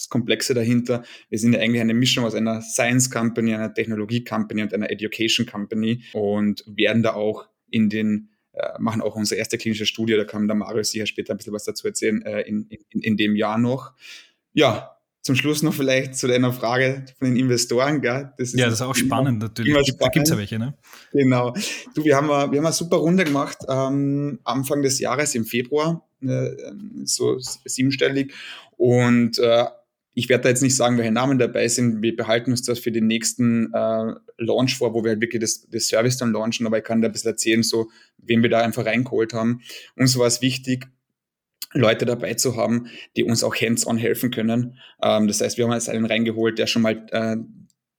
das 0.00 0.08
Komplexe 0.08 0.54
dahinter. 0.54 1.02
Wir 1.28 1.38
sind 1.38 1.52
ja 1.52 1.60
eigentlich 1.60 1.80
eine 1.80 1.94
Mischung 1.94 2.24
aus 2.24 2.34
einer 2.34 2.62
Science 2.62 3.10
Company, 3.10 3.54
einer 3.54 3.72
Technologie 3.72 4.24
Company 4.24 4.62
und 4.62 4.74
einer 4.74 4.90
Education 4.90 5.46
Company 5.46 6.02
und 6.12 6.64
werden 6.66 7.02
da 7.02 7.14
auch 7.14 7.46
in 7.70 7.88
den 7.88 8.30
äh, 8.52 8.80
machen 8.80 9.00
auch 9.00 9.14
unsere 9.14 9.38
erste 9.38 9.58
klinische 9.58 9.86
Studie, 9.86 10.16
da 10.16 10.24
kann 10.24 10.48
der 10.48 10.56
Marius 10.56 10.90
sicher 10.90 11.06
später 11.06 11.34
ein 11.34 11.36
bisschen 11.36 11.52
was 11.52 11.64
dazu 11.64 11.86
erzählen, 11.86 12.20
äh, 12.22 12.40
in, 12.42 12.66
in, 12.68 13.00
in 13.00 13.16
dem 13.16 13.36
Jahr 13.36 13.58
noch. 13.58 13.92
Ja, 14.52 14.96
zum 15.22 15.36
Schluss 15.36 15.62
noch 15.62 15.74
vielleicht 15.74 16.16
zu 16.16 16.26
deiner 16.26 16.52
Frage 16.52 17.04
von 17.18 17.28
den 17.28 17.36
Investoren. 17.36 18.00
Gell? 18.00 18.32
Das 18.38 18.52
ja, 18.54 18.64
das 18.64 18.74
ist 18.74 18.82
auch 18.82 18.94
spannend 18.94 19.38
natürlich. 19.40 19.72
Spannend. 19.72 20.00
Da 20.00 20.08
gibt 20.08 20.24
es 20.24 20.30
ja 20.30 20.38
welche, 20.38 20.58
ne? 20.58 20.74
Genau. 21.12 21.54
Du, 21.94 22.04
wir 22.04 22.16
haben, 22.16 22.28
wir 22.28 22.34
haben 22.34 22.66
eine 22.66 22.72
super 22.72 22.96
Runde 22.96 23.24
gemacht 23.24 23.58
ähm, 23.68 24.40
Anfang 24.44 24.82
des 24.82 24.98
Jahres 24.98 25.34
im 25.34 25.44
Februar, 25.44 26.08
äh, 26.22 26.50
so 27.04 27.36
siebenstellig. 27.38 28.32
Und 28.76 29.38
äh, 29.38 29.66
ich 30.14 30.28
werde 30.28 30.44
da 30.44 30.48
jetzt 30.48 30.62
nicht 30.62 30.76
sagen, 30.76 30.98
welche 30.98 31.12
Namen 31.12 31.38
dabei 31.38 31.68
sind. 31.68 32.02
Wir 32.02 32.16
behalten 32.16 32.50
uns 32.50 32.62
das 32.62 32.78
für 32.78 32.90
den 32.90 33.06
nächsten 33.06 33.72
äh, 33.72 34.14
Launch 34.38 34.76
vor, 34.76 34.92
wo 34.92 35.04
wir 35.04 35.10
halt 35.10 35.20
wirklich 35.20 35.40
das, 35.40 35.68
das 35.70 35.86
Service 35.86 36.16
dann 36.16 36.32
launchen. 36.32 36.66
Aber 36.66 36.78
ich 36.78 36.84
kann 36.84 37.00
da 37.00 37.08
ein 37.08 37.12
bisschen 37.12 37.30
erzählen, 37.30 37.62
so, 37.62 37.90
wen 38.18 38.42
wir 38.42 38.50
da 38.50 38.60
einfach 38.60 38.84
reingeholt 38.84 39.34
haben. 39.34 39.60
Uns 39.96 40.18
war 40.18 40.26
es 40.26 40.42
wichtig, 40.42 40.86
Leute 41.72 42.04
dabei 42.04 42.34
zu 42.34 42.56
haben, 42.56 42.88
die 43.16 43.22
uns 43.22 43.44
auch 43.44 43.54
hands-on 43.54 43.96
helfen 43.96 44.30
können. 44.30 44.78
Ähm, 45.00 45.28
das 45.28 45.40
heißt, 45.40 45.56
wir 45.56 45.64
haben 45.64 45.72
jetzt 45.72 45.88
einen 45.88 46.06
reingeholt, 46.06 46.58
der 46.58 46.66
schon 46.66 46.82
mal 46.82 47.06
äh, 47.12 47.36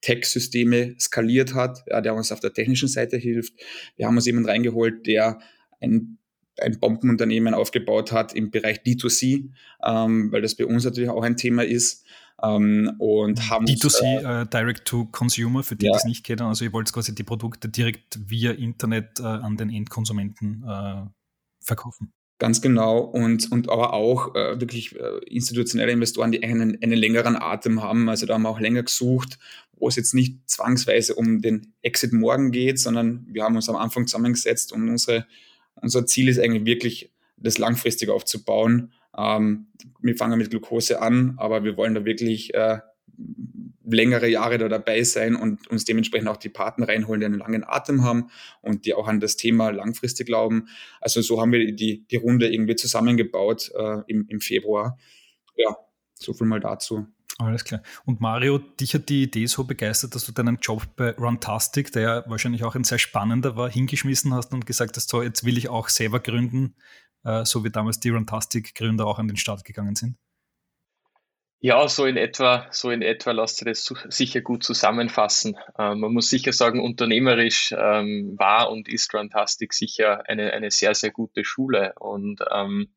Tech-Systeme 0.01 0.95
skaliert 0.99 1.53
hat, 1.53 1.83
ja, 1.87 2.01
der 2.01 2.13
uns 2.15 2.31
auf 2.31 2.39
der 2.39 2.53
technischen 2.53 2.89
Seite 2.89 3.17
hilft. 3.17 3.53
Wir 3.95 4.07
haben 4.07 4.15
uns 4.15 4.25
jemanden 4.25 4.49
reingeholt, 4.49 5.07
der 5.07 5.39
ein 5.79 6.17
ein 6.59 6.79
Bombenunternehmen 6.79 7.53
aufgebaut 7.53 8.11
hat 8.11 8.33
im 8.33 8.51
Bereich 8.51 8.79
D2C, 8.81 9.49
ähm, 9.83 10.31
weil 10.31 10.41
das 10.41 10.55
bei 10.55 10.65
uns 10.65 10.83
natürlich 10.83 11.09
auch 11.09 11.23
ein 11.23 11.37
Thema 11.37 11.63
ist. 11.63 12.05
Ähm, 12.43 12.95
und 12.97 13.49
haben 13.49 13.65
D2C, 13.65 14.03
äh, 14.03 14.41
uh, 14.41 14.45
Direct 14.45 14.85
to 14.85 15.05
Consumer, 15.05 15.63
für 15.63 15.75
die, 15.75 15.85
ja. 15.85 15.91
die 15.91 15.97
es 15.97 16.05
nicht 16.05 16.25
kennen. 16.25 16.41
Also 16.41 16.65
ihr 16.65 16.73
wollt 16.73 16.91
quasi 16.91 17.13
die 17.13 17.23
Produkte 17.23 17.69
direkt 17.69 18.19
via 18.27 18.51
Internet 18.51 19.19
äh, 19.19 19.23
an 19.23 19.57
den 19.57 19.69
Endkonsumenten 19.69 20.63
äh, 20.67 21.03
verkaufen. 21.59 22.11
Ganz 22.39 22.59
genau. 22.59 23.01
Und, 23.01 23.51
und 23.51 23.69
aber 23.69 23.93
auch 23.93 24.33
äh, 24.33 24.59
wirklich 24.59 24.95
äh, 24.95 25.19
institutionelle 25.27 25.91
Investoren, 25.91 26.31
die 26.31 26.41
einen, 26.41 26.81
einen 26.81 26.97
längeren 26.97 27.35
Atem 27.35 27.83
haben. 27.83 28.09
Also 28.09 28.25
da 28.25 28.33
haben 28.33 28.41
wir 28.41 28.49
auch 28.49 28.59
länger 28.59 28.81
gesucht, 28.81 29.37
wo 29.77 29.87
es 29.87 29.95
jetzt 29.95 30.15
nicht 30.15 30.49
zwangsweise 30.49 31.13
um 31.13 31.41
den 31.41 31.73
Exit 31.83 32.13
morgen 32.13 32.51
geht, 32.51 32.79
sondern 32.79 33.27
wir 33.27 33.43
haben 33.43 33.55
uns 33.55 33.69
am 33.69 33.75
Anfang 33.75 34.07
zusammengesetzt 34.07 34.73
und 34.73 34.89
unsere 34.89 35.27
unser 35.75 36.05
Ziel 36.05 36.29
ist 36.29 36.39
eigentlich 36.39 36.65
wirklich, 36.65 37.11
das 37.37 37.57
langfristig 37.57 38.09
aufzubauen. 38.09 38.91
Ähm, 39.17 39.67
wir 39.99 40.15
fangen 40.15 40.37
mit 40.37 40.51
Glucose 40.51 41.01
an, 41.01 41.35
aber 41.37 41.63
wir 41.63 41.75
wollen 41.75 41.95
da 41.95 42.05
wirklich 42.05 42.53
äh, 42.53 42.79
längere 43.83 44.27
Jahre 44.27 44.57
da 44.57 44.69
dabei 44.69 45.03
sein 45.03 45.35
und 45.35 45.67
uns 45.67 45.85
dementsprechend 45.85 46.27
auch 46.29 46.37
die 46.37 46.49
Partner 46.49 46.87
reinholen, 46.87 47.19
die 47.19 47.25
einen 47.25 47.39
langen 47.39 47.63
Atem 47.63 48.03
haben 48.03 48.29
und 48.61 48.85
die 48.85 48.93
auch 48.93 49.07
an 49.07 49.19
das 49.19 49.37
Thema 49.37 49.71
langfristig 49.71 50.27
glauben. 50.27 50.67
Also 50.99 51.21
so 51.21 51.41
haben 51.41 51.51
wir 51.51 51.73
die, 51.73 52.05
die 52.07 52.15
Runde 52.15 52.51
irgendwie 52.51 52.75
zusammengebaut 52.75 53.71
äh, 53.75 54.01
im, 54.07 54.27
im 54.27 54.39
Februar. 54.39 54.97
Ja, 55.55 55.75
so 56.13 56.33
viel 56.33 56.47
mal 56.47 56.59
dazu. 56.59 57.07
Alles 57.41 57.63
klar. 57.63 57.81
Und 58.05 58.21
Mario, 58.21 58.59
dich 58.59 58.93
hat 58.93 59.09
die 59.09 59.23
Idee 59.23 59.47
so 59.47 59.63
begeistert, 59.63 60.13
dass 60.13 60.25
du 60.25 60.31
deinen 60.31 60.59
Job 60.61 60.83
bei 60.95 61.11
Runtastic, 61.13 61.91
der 61.91 62.01
ja 62.01 62.23
wahrscheinlich 62.27 62.63
auch 62.63 62.75
ein 62.75 62.83
sehr 62.83 62.99
spannender 62.99 63.55
war, 63.55 63.67
hingeschmissen 63.67 64.31
hast 64.33 64.53
und 64.53 64.67
gesagt 64.67 64.95
hast, 64.95 65.09
so, 65.09 65.23
jetzt 65.23 65.43
will 65.43 65.57
ich 65.57 65.67
auch 65.67 65.89
selber 65.89 66.19
gründen, 66.19 66.75
äh, 67.23 67.43
so 67.43 67.63
wie 67.63 67.71
damals 67.71 67.99
die 67.99 68.09
Runtastic-Gründer 68.09 69.07
auch 69.07 69.17
an 69.17 69.27
den 69.27 69.37
Start 69.37 69.65
gegangen 69.65 69.95
sind? 69.95 70.17
Ja, 71.61 71.87
so 71.87 72.05
in 72.05 72.17
etwa, 72.17 72.67
so 72.69 72.91
in 72.91 73.01
etwa 73.01 73.31
lässt 73.31 73.57
sich 73.57 73.65
das 73.65 73.93
sicher 74.09 74.41
gut 74.41 74.63
zusammenfassen. 74.63 75.57
Ähm, 75.79 75.99
man 75.99 76.13
muss 76.13 76.29
sicher 76.29 76.53
sagen, 76.53 76.79
unternehmerisch 76.79 77.73
ähm, 77.75 78.35
war 78.37 78.69
und 78.71 78.87
ist 78.87 79.11
Runtastic 79.15 79.73
sicher 79.73 80.29
eine, 80.29 80.53
eine 80.53 80.69
sehr, 80.69 80.93
sehr 80.93 81.11
gute 81.11 81.43
Schule. 81.43 81.93
Und 81.99 82.39
ähm, 82.51 82.93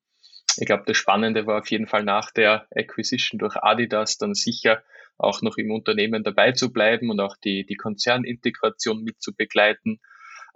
ich 0.59 0.67
glaube, 0.67 0.85
das 0.87 0.97
Spannende 0.97 1.47
war 1.47 1.61
auf 1.61 1.71
jeden 1.71 1.87
Fall 1.87 2.05
nach 2.05 2.31
der 2.31 2.67
Acquisition 2.71 3.39
durch 3.39 3.57
Adidas 3.57 4.19
dann 4.19 4.35
sicher 4.35 4.83
auch 5.17 5.43
noch 5.43 5.57
im 5.57 5.71
Unternehmen 5.71 6.25
dabei 6.25 6.53
zu 6.53 6.73
bleiben 6.73 7.11
und 7.11 7.21
auch 7.21 7.37
die, 7.37 7.65
die 7.65 7.77
Konzernintegration 7.77 9.03
mit 9.03 9.23
zu 9.23 9.35
begleiten 9.35 10.01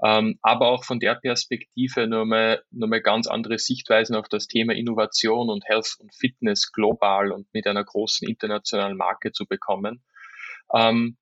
ähm, 0.02 0.38
aber 0.42 0.68
auch 0.68 0.84
von 0.84 1.00
der 1.00 1.16
Perspektive 1.16 2.06
nochmal, 2.06 2.62
nochmal 2.70 3.00
ganz 3.00 3.26
andere 3.26 3.58
Sichtweisen 3.58 4.14
auf 4.14 4.28
das 4.28 4.46
Thema 4.46 4.74
Innovation 4.74 5.50
und 5.50 5.66
Health 5.66 5.96
und 5.98 6.14
Fitness 6.14 6.70
global 6.70 7.32
und 7.32 7.52
mit 7.52 7.66
einer 7.66 7.84
großen 7.84 8.28
internationalen 8.28 8.96
Marke 8.96 9.32
zu 9.32 9.46
bekommen. 9.46 10.04
Ähm, 10.72 11.16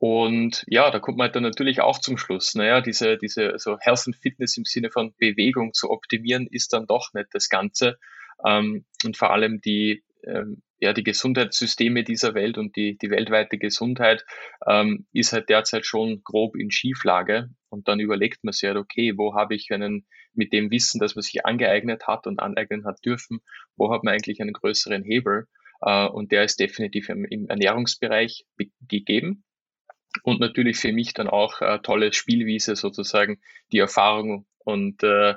und 0.00 0.64
ja, 0.66 0.90
da 0.90 0.98
kommt 0.98 1.18
man 1.18 1.30
dann 1.30 1.42
natürlich 1.42 1.82
auch 1.82 1.98
zum 1.98 2.16
Schluss. 2.16 2.54
Naja, 2.54 2.80
diese, 2.80 3.18
diese 3.18 3.58
so 3.58 3.76
Health 3.78 4.04
and 4.06 4.16
Fitness 4.16 4.56
im 4.56 4.64
Sinne 4.64 4.90
von 4.90 5.12
Bewegung 5.18 5.74
zu 5.74 5.90
optimieren, 5.90 6.46
ist 6.50 6.72
dann 6.72 6.86
doch 6.86 7.12
nicht 7.12 7.28
das 7.34 7.50
Ganze. 7.50 7.98
Ähm, 8.42 8.86
und 9.04 9.18
vor 9.18 9.30
allem 9.30 9.60
die, 9.60 10.02
ähm, 10.24 10.62
ja, 10.78 10.94
die 10.94 11.04
Gesundheitssysteme 11.04 12.02
dieser 12.02 12.32
Welt 12.32 12.56
und 12.56 12.76
die, 12.76 12.96
die 12.96 13.10
weltweite 13.10 13.58
Gesundheit 13.58 14.24
ähm, 14.66 15.06
ist 15.12 15.34
halt 15.34 15.50
derzeit 15.50 15.84
schon 15.84 16.22
grob 16.24 16.56
in 16.56 16.70
Schieflage. 16.70 17.50
Und 17.68 17.86
dann 17.86 18.00
überlegt 18.00 18.42
man 18.42 18.52
sich 18.52 18.66
halt, 18.66 18.78
okay, 18.78 19.12
wo 19.18 19.34
habe 19.34 19.54
ich 19.54 19.70
einen, 19.70 20.06
mit 20.32 20.54
dem 20.54 20.70
Wissen, 20.70 20.98
das 20.98 21.14
man 21.14 21.20
sich 21.20 21.44
angeeignet 21.44 22.06
hat 22.06 22.26
und 22.26 22.40
aneignen 22.40 22.86
hat 22.86 23.04
dürfen, 23.04 23.40
wo 23.76 23.92
hat 23.92 24.02
man 24.02 24.14
eigentlich 24.14 24.40
einen 24.40 24.54
größeren 24.54 25.04
Hebel? 25.04 25.46
Äh, 25.82 26.06
und 26.06 26.32
der 26.32 26.44
ist 26.44 26.58
definitiv 26.58 27.10
im 27.10 27.50
Ernährungsbereich 27.50 28.46
gegeben. 28.88 29.44
Und 30.22 30.40
natürlich 30.40 30.78
für 30.78 30.92
mich 30.92 31.14
dann 31.14 31.28
auch 31.28 31.60
äh, 31.60 31.78
tolle 31.82 32.12
Spielwiese 32.12 32.76
sozusagen, 32.76 33.40
die 33.72 33.78
Erfahrung 33.78 34.46
und 34.58 35.02
äh, 35.02 35.34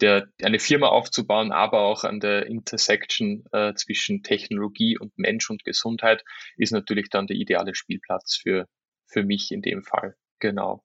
der, 0.00 0.28
eine 0.42 0.58
Firma 0.58 0.88
aufzubauen, 0.88 1.52
aber 1.52 1.80
auch 1.80 2.04
an 2.04 2.20
der 2.20 2.46
Intersection 2.46 3.44
äh, 3.52 3.74
zwischen 3.74 4.22
Technologie 4.22 4.98
und 4.98 5.16
Mensch 5.16 5.48
und 5.48 5.64
Gesundheit 5.64 6.24
ist 6.56 6.72
natürlich 6.72 7.08
dann 7.08 7.26
der 7.26 7.36
ideale 7.36 7.74
Spielplatz 7.74 8.36
für, 8.36 8.66
für 9.06 9.22
mich 9.22 9.52
in 9.52 9.62
dem 9.62 9.82
Fall. 9.82 10.16
Genau. 10.40 10.84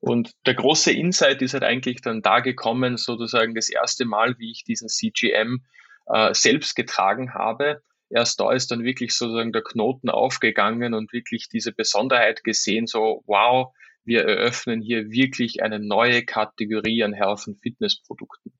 Und 0.00 0.32
der 0.46 0.54
große 0.54 0.90
Insight 0.90 1.40
ist 1.40 1.54
halt 1.54 1.62
eigentlich 1.62 2.00
dann 2.00 2.22
da 2.22 2.40
gekommen, 2.40 2.96
sozusagen 2.96 3.54
das 3.54 3.68
erste 3.68 4.04
Mal, 4.04 4.36
wie 4.38 4.50
ich 4.50 4.64
diesen 4.64 4.88
CGM 4.88 5.64
äh, 6.06 6.34
selbst 6.34 6.74
getragen 6.74 7.32
habe. 7.32 7.82
Erst 8.08 8.40
da 8.40 8.52
ist 8.52 8.70
dann 8.70 8.84
wirklich 8.84 9.14
sozusagen 9.14 9.52
der 9.52 9.62
Knoten 9.62 10.10
aufgegangen 10.10 10.94
und 10.94 11.12
wirklich 11.12 11.48
diese 11.48 11.72
Besonderheit 11.72 12.44
gesehen, 12.44 12.86
so 12.86 13.22
wow, 13.26 13.74
wir 14.04 14.24
eröffnen 14.24 14.80
hier 14.80 15.10
wirklich 15.10 15.62
eine 15.62 15.80
neue 15.80 16.24
Kategorie 16.24 17.02
an 17.02 17.12
Health- 17.12 17.48
und 17.48 17.60
Fitnessprodukten. 17.60 18.52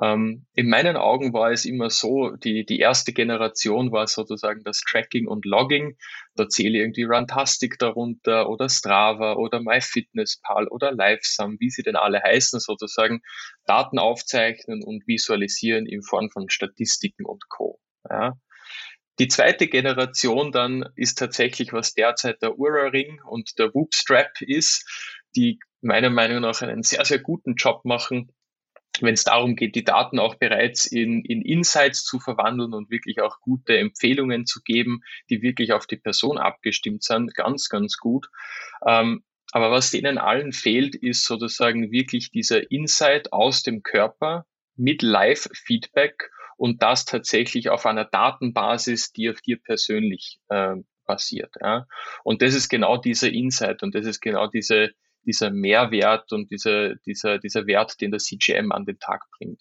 Ähm, 0.00 0.46
in 0.54 0.68
meinen 0.68 0.96
Augen 0.96 1.32
war 1.32 1.50
es 1.50 1.64
immer 1.64 1.90
so, 1.90 2.30
die, 2.30 2.64
die 2.64 2.78
erste 2.78 3.12
Generation 3.12 3.92
war 3.92 4.06
sozusagen 4.06 4.62
das 4.64 4.80
Tracking 4.80 5.26
und 5.28 5.44
Logging. 5.44 5.96
Da 6.34 6.48
zähle 6.48 6.78
irgendwie 6.78 7.04
Runtastic 7.04 7.78
darunter 7.78 8.48
oder 8.48 8.68
Strava 8.68 9.34
oder 9.34 9.60
MyFitnessPal 9.60 10.68
oder 10.68 10.92
LiveSum, 10.92 11.56
wie 11.60 11.70
sie 11.70 11.82
denn 11.82 11.96
alle 11.96 12.22
heißen, 12.22 12.60
sozusagen 12.60 13.20
Daten 13.66 13.98
aufzeichnen 13.98 14.82
und 14.82 15.06
visualisieren 15.06 15.86
in 15.86 16.02
Form 16.02 16.30
von 16.30 16.48
Statistiken 16.48 17.26
und 17.26 17.48
Co. 17.48 17.78
Ja. 18.08 18.34
Die 19.18 19.28
zweite 19.28 19.68
Generation 19.68 20.52
dann 20.52 20.88
ist 20.96 21.18
tatsächlich, 21.18 21.72
was 21.72 21.94
derzeit 21.94 22.40
der 22.42 22.58
Ura 22.58 22.88
Ring 22.88 23.20
und 23.24 23.58
der 23.58 23.74
Whoop 23.74 23.94
Strap 23.94 24.40
ist, 24.40 24.88
die 25.36 25.58
meiner 25.80 26.10
Meinung 26.10 26.40
nach 26.40 26.62
einen 26.62 26.82
sehr, 26.82 27.04
sehr 27.04 27.18
guten 27.18 27.54
Job 27.54 27.84
machen, 27.84 28.32
wenn 29.00 29.14
es 29.14 29.24
darum 29.24 29.56
geht, 29.56 29.74
die 29.74 29.84
Daten 29.84 30.18
auch 30.18 30.34
bereits 30.36 30.86
in, 30.86 31.24
in 31.24 31.42
Insights 31.42 32.04
zu 32.04 32.20
verwandeln 32.20 32.74
und 32.74 32.90
wirklich 32.90 33.20
auch 33.20 33.40
gute 33.40 33.76
Empfehlungen 33.78 34.46
zu 34.46 34.60
geben, 34.62 35.00
die 35.30 35.42
wirklich 35.42 35.72
auf 35.72 35.86
die 35.86 35.96
Person 35.96 36.38
abgestimmt 36.38 37.02
sind, 37.02 37.34
ganz, 37.34 37.68
ganz 37.68 37.96
gut. 37.96 38.28
Ähm, 38.86 39.24
aber 39.50 39.70
was 39.70 39.90
denen 39.90 40.18
allen 40.18 40.52
fehlt, 40.52 40.94
ist 40.94 41.26
sozusagen 41.26 41.90
wirklich 41.90 42.30
dieser 42.30 42.70
Insight 42.70 43.32
aus 43.32 43.62
dem 43.62 43.82
Körper 43.82 44.46
mit 44.76 45.02
Live-Feedback 45.02 46.30
und 46.62 46.80
das 46.80 47.04
tatsächlich 47.04 47.70
auf 47.70 47.86
einer 47.86 48.04
Datenbasis, 48.04 49.12
die 49.12 49.28
auf 49.28 49.40
dir 49.40 49.60
persönlich 49.60 50.38
äh, 50.48 50.76
basiert. 51.04 51.52
Ja. 51.60 51.88
Und 52.22 52.40
das 52.40 52.54
ist 52.54 52.68
genau 52.68 52.98
dieser 52.98 53.32
Insight 53.32 53.82
und 53.82 53.96
das 53.96 54.06
ist 54.06 54.20
genau 54.20 54.46
diese, 54.46 54.92
dieser 55.26 55.50
Mehrwert 55.50 56.32
und 56.32 56.52
dieser, 56.52 56.94
dieser, 57.04 57.40
dieser 57.40 57.66
Wert, 57.66 58.00
den 58.00 58.12
der 58.12 58.20
CGM 58.20 58.70
an 58.70 58.84
den 58.84 59.00
Tag 59.00 59.24
bringt. 59.36 59.60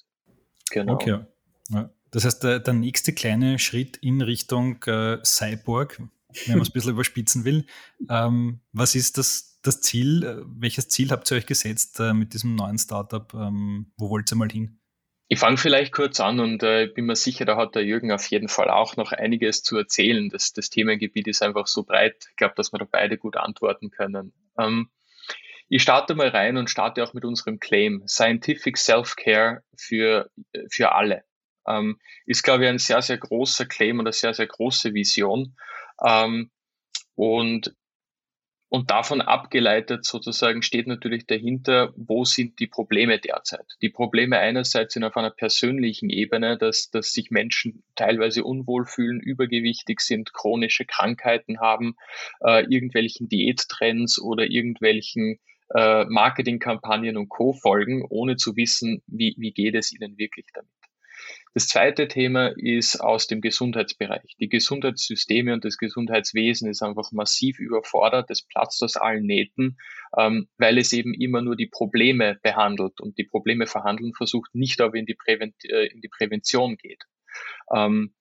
Genau. 0.69 0.93
Okay. 0.93 1.21
Ja. 1.69 1.89
Das 2.11 2.23
heißt, 2.23 2.43
der, 2.43 2.59
der 2.59 2.75
nächste 2.75 3.13
kleine 3.13 3.57
Schritt 3.57 3.97
in 3.97 4.21
Richtung 4.21 4.83
äh, 4.83 5.17
Cyborg, 5.25 5.97
wenn 5.97 6.57
man 6.57 6.61
es 6.61 6.69
ein 6.69 6.73
bisschen 6.73 6.91
überspitzen 6.93 7.45
will, 7.45 7.65
ähm, 8.09 8.59
was 8.73 8.93
ist 8.93 9.17
das, 9.17 9.59
das 9.63 9.81
Ziel? 9.81 10.23
Äh, 10.23 10.43
welches 10.45 10.87
Ziel 10.89 11.09
habt 11.09 11.31
ihr 11.31 11.37
euch 11.37 11.47
gesetzt 11.47 11.99
äh, 11.99 12.13
mit 12.13 12.35
diesem 12.35 12.53
neuen 12.53 12.77
Startup? 12.77 13.33
Ähm, 13.33 13.91
wo 13.97 14.11
wollt 14.11 14.31
ihr 14.31 14.35
mal 14.35 14.51
hin? 14.51 14.77
Ich 15.33 15.39
fange 15.39 15.55
vielleicht 15.55 15.93
kurz 15.93 16.19
an 16.19 16.41
und 16.41 16.61
äh, 16.61 16.87
bin 16.87 17.05
mir 17.05 17.15
sicher, 17.15 17.45
da 17.45 17.55
hat 17.55 17.73
der 17.75 17.85
Jürgen 17.85 18.11
auf 18.11 18.25
jeden 18.29 18.49
Fall 18.49 18.69
auch 18.69 18.97
noch 18.97 19.13
einiges 19.13 19.63
zu 19.63 19.77
erzählen. 19.77 20.27
Das, 20.27 20.51
das 20.51 20.69
Themengebiet 20.69 21.25
ist 21.29 21.41
einfach 21.41 21.67
so 21.67 21.83
breit. 21.83 22.25
Ich 22.31 22.35
glaube, 22.35 22.53
dass 22.57 22.73
wir 22.73 22.79
da 22.79 22.85
beide 22.91 23.17
gut 23.17 23.37
antworten 23.37 23.91
können. 23.91 24.33
Ähm, 24.59 24.89
ich 25.69 25.83
starte 25.83 26.15
mal 26.15 26.27
rein 26.27 26.57
und 26.57 26.69
starte 26.69 27.01
auch 27.01 27.13
mit 27.13 27.23
unserem 27.23 27.61
Claim. 27.61 28.03
Scientific 28.09 28.77
Self-Care 28.77 29.63
für, 29.77 30.29
für 30.69 30.91
alle. 30.91 31.23
Ähm, 31.65 31.97
ist, 32.25 32.43
glaube 32.43 32.65
ich, 32.65 32.69
ein 32.69 32.77
sehr, 32.77 33.01
sehr 33.01 33.17
großer 33.17 33.67
Claim 33.67 33.99
und 33.99 34.07
eine 34.07 34.13
sehr, 34.13 34.33
sehr 34.33 34.47
große 34.47 34.93
Vision. 34.93 35.55
Ähm, 36.05 36.51
und 37.15 37.73
und 38.71 38.89
davon 38.89 39.19
abgeleitet 39.19 40.05
sozusagen 40.05 40.61
steht 40.61 40.87
natürlich 40.87 41.27
dahinter, 41.27 41.93
wo 41.97 42.23
sind 42.23 42.57
die 42.59 42.67
Probleme 42.67 43.19
derzeit? 43.19 43.65
Die 43.81 43.89
Probleme 43.89 44.39
einerseits 44.39 44.93
sind 44.93 45.03
auf 45.03 45.17
einer 45.17 45.29
persönlichen 45.29 46.09
Ebene, 46.09 46.57
dass, 46.57 46.89
dass 46.89 47.11
sich 47.11 47.31
Menschen 47.31 47.83
teilweise 47.95 48.45
unwohl 48.45 48.85
fühlen, 48.85 49.19
übergewichtig 49.19 49.99
sind, 49.99 50.31
chronische 50.31 50.85
Krankheiten 50.85 51.59
haben, 51.59 51.95
äh, 52.39 52.63
irgendwelchen 52.63 53.27
Diättrends 53.27 54.21
oder 54.21 54.45
irgendwelchen 54.45 55.39
äh, 55.75 56.05
Marketingkampagnen 56.05 57.17
und 57.17 57.27
Co. 57.27 57.51
folgen, 57.51 58.05
ohne 58.07 58.37
zu 58.37 58.55
wissen, 58.55 59.03
wie, 59.05 59.35
wie 59.37 59.51
geht 59.51 59.75
es 59.75 59.91
ihnen 59.91 60.17
wirklich 60.17 60.45
damit. 60.53 60.71
Das 61.53 61.67
zweite 61.67 62.07
Thema 62.07 62.53
ist 62.55 63.01
aus 63.01 63.27
dem 63.27 63.41
Gesundheitsbereich. 63.41 64.37
Die 64.39 64.47
Gesundheitssysteme 64.47 65.53
und 65.53 65.65
das 65.65 65.77
Gesundheitswesen 65.77 66.69
ist 66.69 66.81
einfach 66.81 67.11
massiv 67.11 67.59
überfordert. 67.59 68.31
Es 68.31 68.41
platzt 68.41 68.81
aus 68.83 68.95
allen 68.95 69.25
Nähten, 69.25 69.77
ähm, 70.17 70.47
weil 70.57 70.77
es 70.77 70.93
eben 70.93 71.13
immer 71.13 71.41
nur 71.41 71.57
die 71.57 71.67
Probleme 71.67 72.39
behandelt 72.41 73.01
und 73.01 73.17
die 73.17 73.25
Probleme 73.25 73.67
verhandeln 73.67 74.13
versucht, 74.13 74.55
nicht 74.55 74.79
aber 74.79 74.95
in 74.95 75.05
die, 75.05 75.15
Prävent 75.15 75.55
äh, 75.65 75.87
in 75.87 75.99
die 75.99 76.09
Prävention 76.09 76.77
geht. 76.77 77.03
Ähm, 77.73 78.13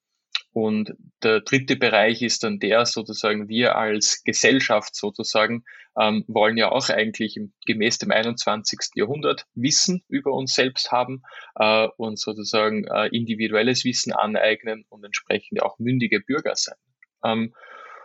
und 0.53 0.95
der 1.23 1.41
dritte 1.41 1.77
Bereich 1.77 2.23
ist 2.23 2.43
dann 2.43 2.59
der 2.59 2.85
sozusagen, 2.85 3.49
wir 3.49 3.77
als 3.77 4.25
Gesellschaft 4.25 4.97
sozusagen 4.97 5.65
ähm, 5.99 6.25
wollen 6.27 6.57
ja 6.57 6.73
auch 6.73 6.89
eigentlich 6.89 7.39
gemäß 7.67 7.99
dem 7.99 8.11
21. 8.11 8.79
Jahrhundert 8.95 9.47
Wissen 9.55 10.03
über 10.09 10.33
uns 10.33 10.55
selbst 10.55 10.91
haben 10.91 11.23
äh, 11.55 11.87
und 11.97 12.19
sozusagen 12.19 12.85
äh, 12.85 13.07
individuelles 13.09 13.85
Wissen 13.85 14.13
aneignen 14.13 14.85
und 14.89 15.05
entsprechend 15.05 15.63
auch 15.63 15.79
mündige 15.79 16.21
Bürger 16.21 16.57
sein. 16.57 16.77
Ähm, 17.25 17.55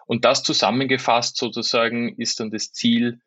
und 0.05 0.23
das 0.23 0.43
zusammengefasst 0.43 1.37
sozusagen 1.37 2.15
ist 2.17 2.39
dann 2.39 2.51
das 2.51 2.71
Ziel, 2.71 3.21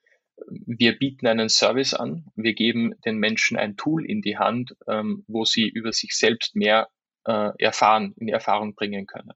wir 0.46 0.96
bieten 0.96 1.26
einen 1.26 1.48
Service 1.48 1.94
an, 1.94 2.26
wir 2.36 2.54
geben 2.54 2.94
den 3.04 3.18
Menschen 3.18 3.56
ein 3.56 3.76
Tool 3.76 4.06
in 4.06 4.22
die 4.22 4.38
Hand, 4.38 4.76
ähm, 4.86 5.24
wo 5.26 5.44
sie 5.44 5.68
über 5.68 5.92
sich 5.92 6.12
selbst 6.12 6.54
mehr 6.54 6.88
äh, 7.28 7.52
erfahren, 7.58 8.14
in 8.16 8.28
Erfahrung 8.28 8.74
bringen 8.74 9.06
können. 9.06 9.32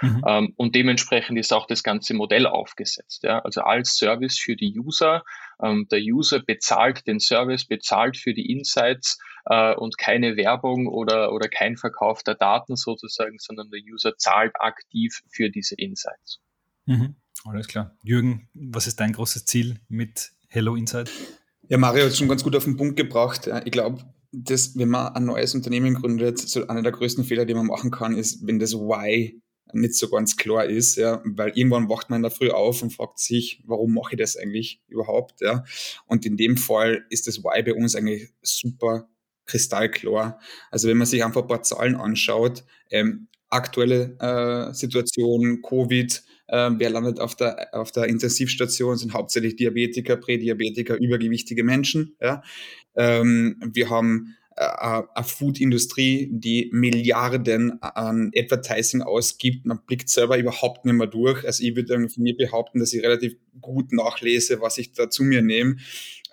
Mhm. 0.00 0.22
Ähm, 0.26 0.54
und 0.56 0.74
dementsprechend 0.74 1.38
ist 1.38 1.52
auch 1.52 1.66
das 1.66 1.82
ganze 1.82 2.14
Modell 2.14 2.46
aufgesetzt. 2.46 3.24
Ja? 3.24 3.40
Also 3.40 3.62
als 3.62 3.96
Service 3.96 4.38
für 4.38 4.56
die 4.56 4.78
User. 4.78 5.24
Ähm, 5.62 5.86
der 5.90 6.00
User 6.00 6.40
bezahlt 6.40 7.06
den 7.06 7.20
Service, 7.20 7.66
bezahlt 7.66 8.16
für 8.16 8.34
die 8.34 8.50
Insights 8.52 9.18
äh, 9.46 9.74
und 9.74 9.98
keine 9.98 10.36
Werbung 10.36 10.86
oder, 10.86 11.32
oder 11.32 11.48
kein 11.48 11.76
Verkauf 11.76 12.22
der 12.22 12.34
Daten 12.34 12.76
sozusagen, 12.76 13.38
sondern 13.38 13.70
der 13.70 13.80
User 13.80 14.16
zahlt 14.16 14.52
aktiv 14.60 15.20
für 15.28 15.50
diese 15.50 15.74
Insights. 15.76 16.40
Mhm. 16.86 17.16
Alles 17.44 17.68
klar. 17.68 17.96
Jürgen, 18.02 18.48
was 18.54 18.86
ist 18.86 19.00
dein 19.00 19.12
großes 19.12 19.44
Ziel 19.44 19.80
mit 19.88 20.32
Hello 20.48 20.76
Insight? 20.76 21.10
Ja, 21.68 21.78
Mario 21.78 22.04
hat 22.04 22.10
es 22.10 22.18
schon 22.18 22.28
ganz 22.28 22.44
gut 22.44 22.54
auf 22.56 22.64
den 22.64 22.76
Punkt 22.76 22.96
gebracht. 22.96 23.48
Ich 23.64 23.72
glaube, 23.72 24.04
das, 24.34 24.76
wenn 24.76 24.88
man 24.88 25.14
ein 25.14 25.24
neues 25.24 25.54
Unternehmen 25.54 25.94
gründet, 25.94 26.38
so 26.38 26.66
einer 26.66 26.82
der 26.82 26.92
größten 26.92 27.24
Fehler, 27.24 27.44
die 27.44 27.54
man 27.54 27.66
machen 27.66 27.90
kann, 27.90 28.16
ist, 28.16 28.46
wenn 28.46 28.58
das 28.58 28.74
Why 28.74 29.40
nicht 29.72 29.94
so 29.94 30.08
ganz 30.08 30.36
klar 30.36 30.64
ist, 30.66 30.96
ja, 30.96 31.20
weil 31.24 31.52
irgendwann 31.54 31.88
wacht 31.88 32.10
man 32.10 32.18
in 32.18 32.22
der 32.22 32.30
Früh 32.30 32.50
auf 32.50 32.82
und 32.82 32.90
fragt 32.92 33.18
sich, 33.18 33.62
warum 33.66 33.94
mache 33.94 34.14
ich 34.14 34.18
das 34.18 34.36
eigentlich 34.36 34.80
überhaupt, 34.88 35.40
ja. 35.40 35.64
Und 36.06 36.26
in 36.26 36.36
dem 36.36 36.56
Fall 36.56 37.04
ist 37.10 37.26
das 37.26 37.42
Why 37.42 37.62
bei 37.62 37.74
uns 37.74 37.96
eigentlich 37.96 38.28
super 38.42 39.08
kristallklar. 39.46 40.40
Also 40.70 40.88
wenn 40.88 40.96
man 40.96 41.06
sich 41.06 41.24
einfach 41.24 41.42
ein 41.42 41.48
paar 41.48 41.62
Zahlen 41.62 41.96
anschaut, 41.96 42.64
ähm, 42.90 43.28
aktuelle 43.50 44.16
äh, 44.18 44.74
Situation, 44.74 45.62
Covid, 45.62 46.22
äh, 46.48 46.70
wer 46.76 46.90
landet 46.90 47.20
auf 47.20 47.34
der, 47.34 47.68
auf 47.72 47.92
der 47.92 48.04
Intensivstation, 48.04 48.96
sind 48.96 49.14
hauptsächlich 49.14 49.56
Diabetiker, 49.56 50.16
Prädiabetiker, 50.16 50.96
übergewichtige 50.96 51.64
Menschen. 51.64 52.16
Ja. 52.20 52.42
Ähm, 52.96 53.56
wir 53.72 53.90
haben 53.90 54.36
äh, 54.56 54.66
eine 55.14 55.24
Food-Industrie, 55.24 56.28
die 56.30 56.70
Milliarden 56.72 57.82
an 57.82 58.30
Advertising 58.36 59.02
ausgibt. 59.02 59.66
Man 59.66 59.80
blickt 59.86 60.08
selber 60.08 60.38
überhaupt 60.38 60.84
nicht 60.84 60.94
mehr 60.94 61.06
durch. 61.08 61.44
Also 61.44 61.64
ich 61.64 61.74
würde 61.74 62.08
von 62.08 62.22
mir 62.22 62.36
behaupten, 62.36 62.78
dass 62.78 62.92
ich 62.92 63.02
relativ 63.02 63.36
gut 63.60 63.92
nachlese, 63.92 64.60
was 64.60 64.78
ich 64.78 64.92
da 64.92 65.10
zu 65.10 65.24
mir 65.24 65.42
nehme. 65.42 65.76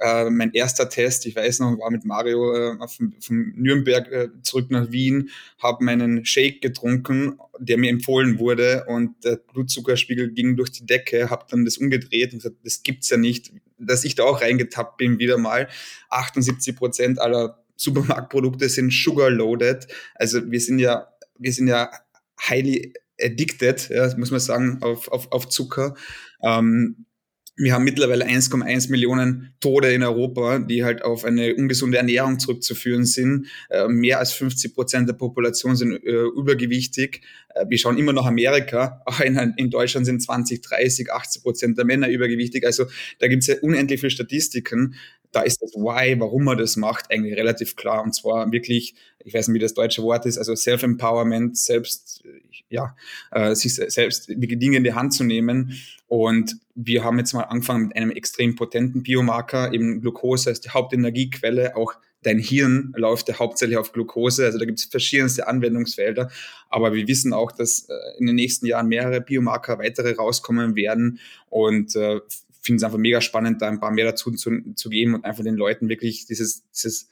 Äh, 0.01 0.31
mein 0.31 0.51
erster 0.53 0.89
Test, 0.89 1.27
ich 1.27 1.35
weiß 1.35 1.59
noch, 1.59 1.77
war 1.77 1.91
mit 1.91 2.05
Mario 2.05 2.53
äh, 2.53 2.87
von, 2.87 3.15
von 3.19 3.53
Nürnberg 3.55 4.11
äh, 4.11 4.29
zurück 4.41 4.71
nach 4.71 4.91
Wien, 4.91 5.29
habe 5.59 5.83
meinen 5.83 6.25
Shake 6.25 6.59
getrunken, 6.61 7.37
der 7.59 7.77
mir 7.77 7.91
empfohlen 7.91 8.39
wurde 8.39 8.85
und 8.87 9.23
der 9.23 9.35
Blutzuckerspiegel 9.35 10.31
ging 10.31 10.57
durch 10.57 10.71
die 10.71 10.87
Decke, 10.87 11.29
habe 11.29 11.45
dann 11.49 11.65
das 11.65 11.77
umgedreht 11.77 12.33
und 12.33 12.39
gesagt, 12.39 12.57
das 12.63 12.81
gibt's 12.81 13.11
ja 13.11 13.17
nicht, 13.17 13.51
dass 13.85 14.03
ich 14.03 14.15
da 14.15 14.23
auch 14.23 14.41
reingetappt 14.41 14.97
bin 14.97 15.19
wieder 15.19 15.37
mal. 15.37 15.67
78 16.09 16.75
Prozent 16.75 17.19
aller 17.19 17.63
Supermarktprodukte 17.75 18.69
sind 18.69 18.93
sugar 18.93 19.29
loaded. 19.29 19.87
Also 20.15 20.51
wir 20.51 20.59
sind 20.59 20.79
ja, 20.79 21.07
wir 21.37 21.51
sind 21.51 21.67
ja 21.67 21.91
highly 22.47 22.93
addicted, 23.19 23.89
ja, 23.89 24.15
muss 24.17 24.31
man 24.31 24.39
sagen, 24.39 24.79
auf, 24.81 25.07
auf, 25.07 25.31
auf 25.31 25.49
Zucker. 25.49 25.95
Ähm, 26.43 27.05
wir 27.57 27.73
haben 27.73 27.83
mittlerweile 27.83 28.25
1,1 28.25 28.89
Millionen 28.89 29.53
Tode 29.59 29.93
in 29.93 30.03
Europa, 30.03 30.59
die 30.59 30.83
halt 30.83 31.03
auf 31.03 31.25
eine 31.25 31.53
ungesunde 31.55 31.97
Ernährung 31.97 32.39
zurückzuführen 32.39 33.05
sind. 33.05 33.47
Äh, 33.69 33.87
mehr 33.87 34.19
als 34.19 34.31
50 34.33 34.73
Prozent 34.73 35.09
der 35.09 35.13
Population 35.13 35.75
sind 35.75 36.03
äh, 36.03 36.23
übergewichtig. 36.35 37.21
Äh, 37.53 37.65
wir 37.67 37.77
schauen 37.77 37.97
immer 37.97 38.13
nach 38.13 38.25
Amerika. 38.25 39.03
In, 39.23 39.37
in, 39.57 39.69
Deutschland 39.69 40.05
sind 40.05 40.21
20, 40.21 40.61
30, 40.61 41.11
80 41.11 41.43
Prozent 41.43 41.77
der 41.77 41.85
Männer 41.85 42.09
übergewichtig. 42.09 42.65
Also 42.65 42.85
da 43.19 43.27
gibt 43.27 43.43
es 43.43 43.47
ja 43.47 43.55
unendlich 43.61 43.99
viele 43.99 44.11
Statistiken 44.11 44.95
da 45.31 45.41
ist 45.41 45.61
das 45.61 45.73
Why, 45.73 46.19
warum 46.19 46.43
man 46.43 46.57
das 46.57 46.75
macht, 46.75 47.11
eigentlich 47.11 47.35
relativ 47.37 47.75
klar. 47.75 48.03
Und 48.03 48.13
zwar 48.13 48.51
wirklich, 48.51 48.95
ich 49.23 49.33
weiß 49.33 49.47
nicht, 49.47 49.55
wie 49.55 49.59
das 49.59 49.73
deutsche 49.73 50.03
Wort 50.03 50.25
ist, 50.25 50.37
also 50.37 50.55
Self-Empowerment, 50.55 51.57
selbst, 51.57 52.23
ja, 52.69 52.95
äh, 53.31 53.55
sich 53.55 53.75
selbst 53.75 54.27
die 54.29 54.57
Dinge 54.57 54.77
in 54.77 54.83
die 54.83 54.93
Hand 54.93 55.13
zu 55.13 55.23
nehmen. 55.23 55.73
Und 56.07 56.57
wir 56.75 57.03
haben 57.03 57.17
jetzt 57.17 57.33
mal 57.33 57.43
angefangen 57.43 57.87
mit 57.87 57.95
einem 57.95 58.11
extrem 58.11 58.55
potenten 58.55 59.03
Biomarker, 59.03 59.73
eben 59.73 60.01
Glucose 60.01 60.49
als 60.49 60.61
die 60.61 60.69
Hauptenergiequelle, 60.69 61.75
auch 61.75 61.93
dein 62.23 62.37
Hirn 62.39 62.93
läuft 62.95 63.29
ja 63.29 63.39
hauptsächlich 63.39 63.77
auf 63.77 63.93
Glucose, 63.93 64.45
also 64.45 64.59
da 64.59 64.65
gibt 64.65 64.79
es 64.79 64.85
verschiedenste 64.85 65.47
Anwendungsfelder, 65.47 66.29
aber 66.69 66.93
wir 66.93 67.07
wissen 67.07 67.33
auch, 67.33 67.51
dass 67.51 67.89
äh, 67.89 67.93
in 68.19 68.27
den 68.27 68.35
nächsten 68.35 68.65
Jahren 68.67 68.87
mehrere 68.87 69.21
Biomarker 69.21 69.79
weitere 69.79 70.13
rauskommen 70.13 70.75
werden 70.75 71.19
und 71.49 71.95
äh, 71.95 72.19
finde 72.61 72.77
es 72.77 72.83
einfach 72.83 72.97
mega 72.97 73.21
spannend, 73.21 73.61
da 73.61 73.67
ein 73.67 73.79
paar 73.79 73.91
mehr 73.91 74.05
dazu 74.05 74.31
zu, 74.31 74.73
zu 74.75 74.89
geben 74.89 75.15
und 75.15 75.25
einfach 75.25 75.43
den 75.43 75.55
Leuten 75.55 75.89
wirklich 75.89 76.25
dieses, 76.25 76.69
dieses 76.69 77.09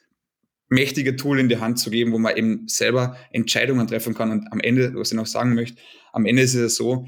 mächtige 0.69 1.15
Tool 1.15 1.39
in 1.39 1.49
die 1.49 1.57
Hand 1.57 1.79
zu 1.79 1.89
geben, 1.89 2.11
wo 2.11 2.19
man 2.19 2.37
eben 2.37 2.67
selber 2.67 3.17
Entscheidungen 3.31 3.87
treffen 3.87 4.13
kann. 4.13 4.31
Und 4.31 4.51
am 4.51 4.59
Ende, 4.59 4.93
was 4.95 5.11
ich 5.11 5.17
noch 5.17 5.25
sagen 5.25 5.55
möchte, 5.55 5.81
am 6.13 6.25
Ende 6.25 6.43
ist 6.43 6.53
es 6.53 6.75
so, 6.75 7.07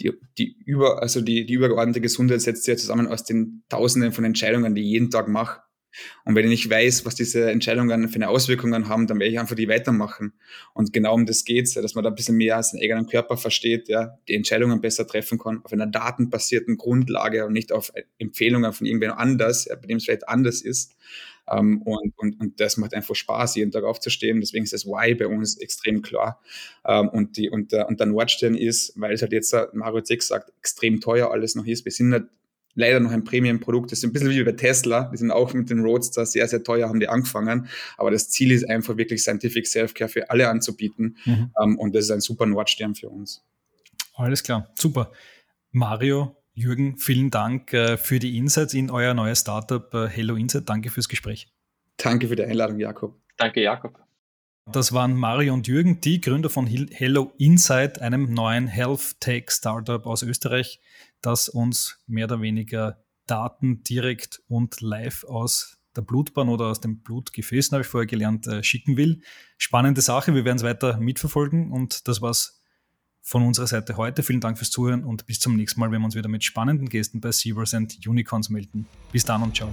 die, 0.00 0.12
die 0.38 0.56
über, 0.64 1.02
also 1.02 1.20
die, 1.20 1.44
die 1.44 1.54
übergeordnete 1.54 2.00
Gesundheit 2.00 2.40
setzt 2.40 2.64
sich 2.64 2.72
ja 2.72 2.78
zusammen 2.78 3.08
aus 3.08 3.24
den 3.24 3.64
Tausenden 3.68 4.12
von 4.12 4.24
Entscheidungen, 4.24 4.74
die 4.74 4.82
ich 4.82 4.88
jeden 4.88 5.10
Tag 5.10 5.28
mache. 5.28 5.60
Und 6.24 6.34
wenn 6.34 6.44
ich 6.44 6.50
nicht 6.50 6.70
weiß, 6.70 7.04
was 7.04 7.14
diese 7.14 7.50
Entscheidungen 7.50 8.08
für 8.08 8.16
eine 8.16 8.28
Auswirkungen 8.28 8.88
haben, 8.88 9.06
dann 9.06 9.18
werde 9.18 9.32
ich 9.32 9.38
einfach 9.38 9.56
die 9.56 9.68
weitermachen. 9.68 10.32
Und 10.74 10.92
genau 10.92 11.14
um 11.14 11.26
das 11.26 11.44
geht's, 11.44 11.74
dass 11.74 11.94
man 11.94 12.04
da 12.04 12.10
ein 12.10 12.16
bisschen 12.16 12.36
mehr 12.36 12.62
seinen 12.62 12.82
eigenen 12.82 13.06
Körper 13.06 13.36
versteht, 13.36 13.88
ja, 13.88 14.18
die 14.28 14.34
Entscheidungen 14.34 14.80
besser 14.80 15.06
treffen 15.06 15.38
kann, 15.38 15.60
auf 15.64 15.72
einer 15.72 15.86
datenbasierten 15.86 16.76
Grundlage 16.76 17.46
und 17.46 17.52
nicht 17.52 17.72
auf 17.72 17.92
Empfehlungen 18.18 18.72
von 18.72 18.86
irgendwem 18.86 19.12
anders, 19.12 19.66
ja, 19.66 19.76
bei 19.76 19.86
dem 19.86 19.96
es 19.96 20.04
vielleicht 20.04 20.28
anders 20.28 20.62
ist. 20.62 20.96
Um, 21.50 21.58
ähm, 21.58 21.82
und, 21.82 22.18
und, 22.18 22.40
und 22.40 22.60
das 22.60 22.76
macht 22.76 22.92
einfach 22.92 23.14
Spaß, 23.14 23.56
jeden 23.56 23.70
Tag 23.70 23.84
aufzustehen. 23.84 24.40
Deswegen 24.40 24.64
ist 24.64 24.74
das 24.74 24.84
Why 24.84 25.14
bei 25.14 25.26
uns 25.26 25.56
extrem 25.56 26.02
klar. 26.02 26.42
Um, 26.84 26.92
ähm, 26.92 27.08
und, 27.08 27.36
die, 27.38 27.48
und, 27.48 27.72
der, 27.72 27.88
und 27.88 28.00
der 28.00 28.06
Nordstern 28.06 28.54
ist, 28.54 28.92
weil 28.96 29.14
es 29.14 29.22
halt 29.22 29.32
jetzt, 29.32 29.56
Mario 29.72 30.04
6 30.04 30.28
sagt, 30.28 30.52
extrem 30.58 31.00
teuer 31.00 31.30
alles 31.30 31.54
noch 31.54 31.66
ist. 31.66 31.84
Wir 31.86 31.92
sind 31.92 32.12
halt 32.12 32.28
leider 32.78 33.00
noch 33.00 33.10
ein 33.10 33.24
Premium-Produkt. 33.24 33.90
Das 33.92 33.98
ist 33.98 34.04
ein 34.04 34.12
bisschen 34.12 34.30
wie 34.30 34.42
bei 34.42 34.52
Tesla. 34.52 35.10
Die 35.12 35.16
sind 35.16 35.30
auch 35.30 35.52
mit 35.52 35.68
den 35.68 35.80
Roadster 35.80 36.24
sehr, 36.24 36.46
sehr 36.48 36.62
teuer, 36.62 36.88
haben 36.88 37.00
die 37.00 37.08
angefangen. 37.08 37.68
Aber 37.96 38.10
das 38.10 38.30
Ziel 38.30 38.52
ist 38.52 38.68
einfach 38.68 38.96
wirklich 38.96 39.22
Scientific 39.22 39.66
Self-Care 39.66 40.08
für 40.08 40.30
alle 40.30 40.48
anzubieten. 40.48 41.16
Mhm. 41.24 41.50
Um, 41.54 41.72
ähm, 41.72 41.78
und 41.78 41.94
das 41.94 42.04
ist 42.04 42.10
ein 42.12 42.20
super 42.20 42.46
Nordstern 42.46 42.94
für 42.94 43.08
uns. 43.08 43.44
Alles 44.14 44.42
klar, 44.42 44.70
super. 44.74 45.12
Mario, 45.72 46.36
Jürgen, 46.54 46.96
vielen 46.98 47.30
Dank 47.30 47.72
äh, 47.72 47.96
für 47.96 48.18
die 48.18 48.36
Insights 48.36 48.74
in 48.74 48.90
euer 48.90 49.14
neues 49.14 49.40
Startup 49.40 49.92
äh, 49.94 50.08
Hello 50.08 50.36
Insight. 50.36 50.68
Danke 50.68 50.90
fürs 50.90 51.08
Gespräch. 51.08 51.48
Danke 51.96 52.28
für 52.28 52.36
die 52.36 52.44
Einladung, 52.44 52.78
Jakob. 52.78 53.20
Danke, 53.36 53.60
Jakob. 53.60 53.98
Das 54.70 54.92
waren 54.92 55.16
Mario 55.16 55.54
und 55.54 55.66
Jürgen, 55.66 56.00
die 56.00 56.20
Gründer 56.20 56.50
von 56.50 56.66
Hello 56.66 57.32
Insight, 57.38 58.02
einem 58.02 58.34
neuen 58.34 58.66
Health 58.66 59.18
Tech 59.18 59.50
Startup 59.50 60.04
aus 60.04 60.22
Österreich 60.22 60.78
das 61.20 61.48
uns 61.48 61.98
mehr 62.06 62.26
oder 62.26 62.40
weniger 62.40 62.98
Daten 63.26 63.82
direkt 63.82 64.42
und 64.48 64.80
live 64.80 65.24
aus 65.24 65.78
der 65.96 66.02
Blutbahn 66.02 66.48
oder 66.48 66.66
aus 66.66 66.80
dem 66.80 67.00
Blutgefäßen, 67.00 67.72
habe 67.72 67.82
ich 67.82 67.88
vorher 67.88 68.06
gelernt, 68.06 68.46
äh, 68.46 68.62
schicken 68.62 68.96
will. 68.96 69.20
Spannende 69.56 70.00
Sache, 70.00 70.34
wir 70.34 70.44
werden 70.44 70.58
es 70.58 70.62
weiter 70.62 70.98
mitverfolgen 70.98 71.72
und 71.72 72.06
das 72.08 72.22
war's 72.22 72.62
von 73.20 73.42
unserer 73.42 73.66
Seite 73.66 73.96
heute. 73.96 74.22
Vielen 74.22 74.40
Dank 74.40 74.56
fürs 74.56 74.70
Zuhören 74.70 75.04
und 75.04 75.26
bis 75.26 75.38
zum 75.38 75.56
nächsten 75.56 75.80
Mal, 75.80 75.90
wenn 75.90 76.00
wir 76.00 76.06
uns 76.06 76.14
wieder 76.14 76.28
mit 76.28 76.44
spannenden 76.44 76.88
Gästen 76.88 77.20
bei 77.20 77.32
Seavers 77.32 77.74
and 77.74 77.98
Unicorns 78.06 78.48
melden. 78.48 78.86
Bis 79.12 79.24
dann 79.24 79.42
und 79.42 79.54
ciao. 79.54 79.72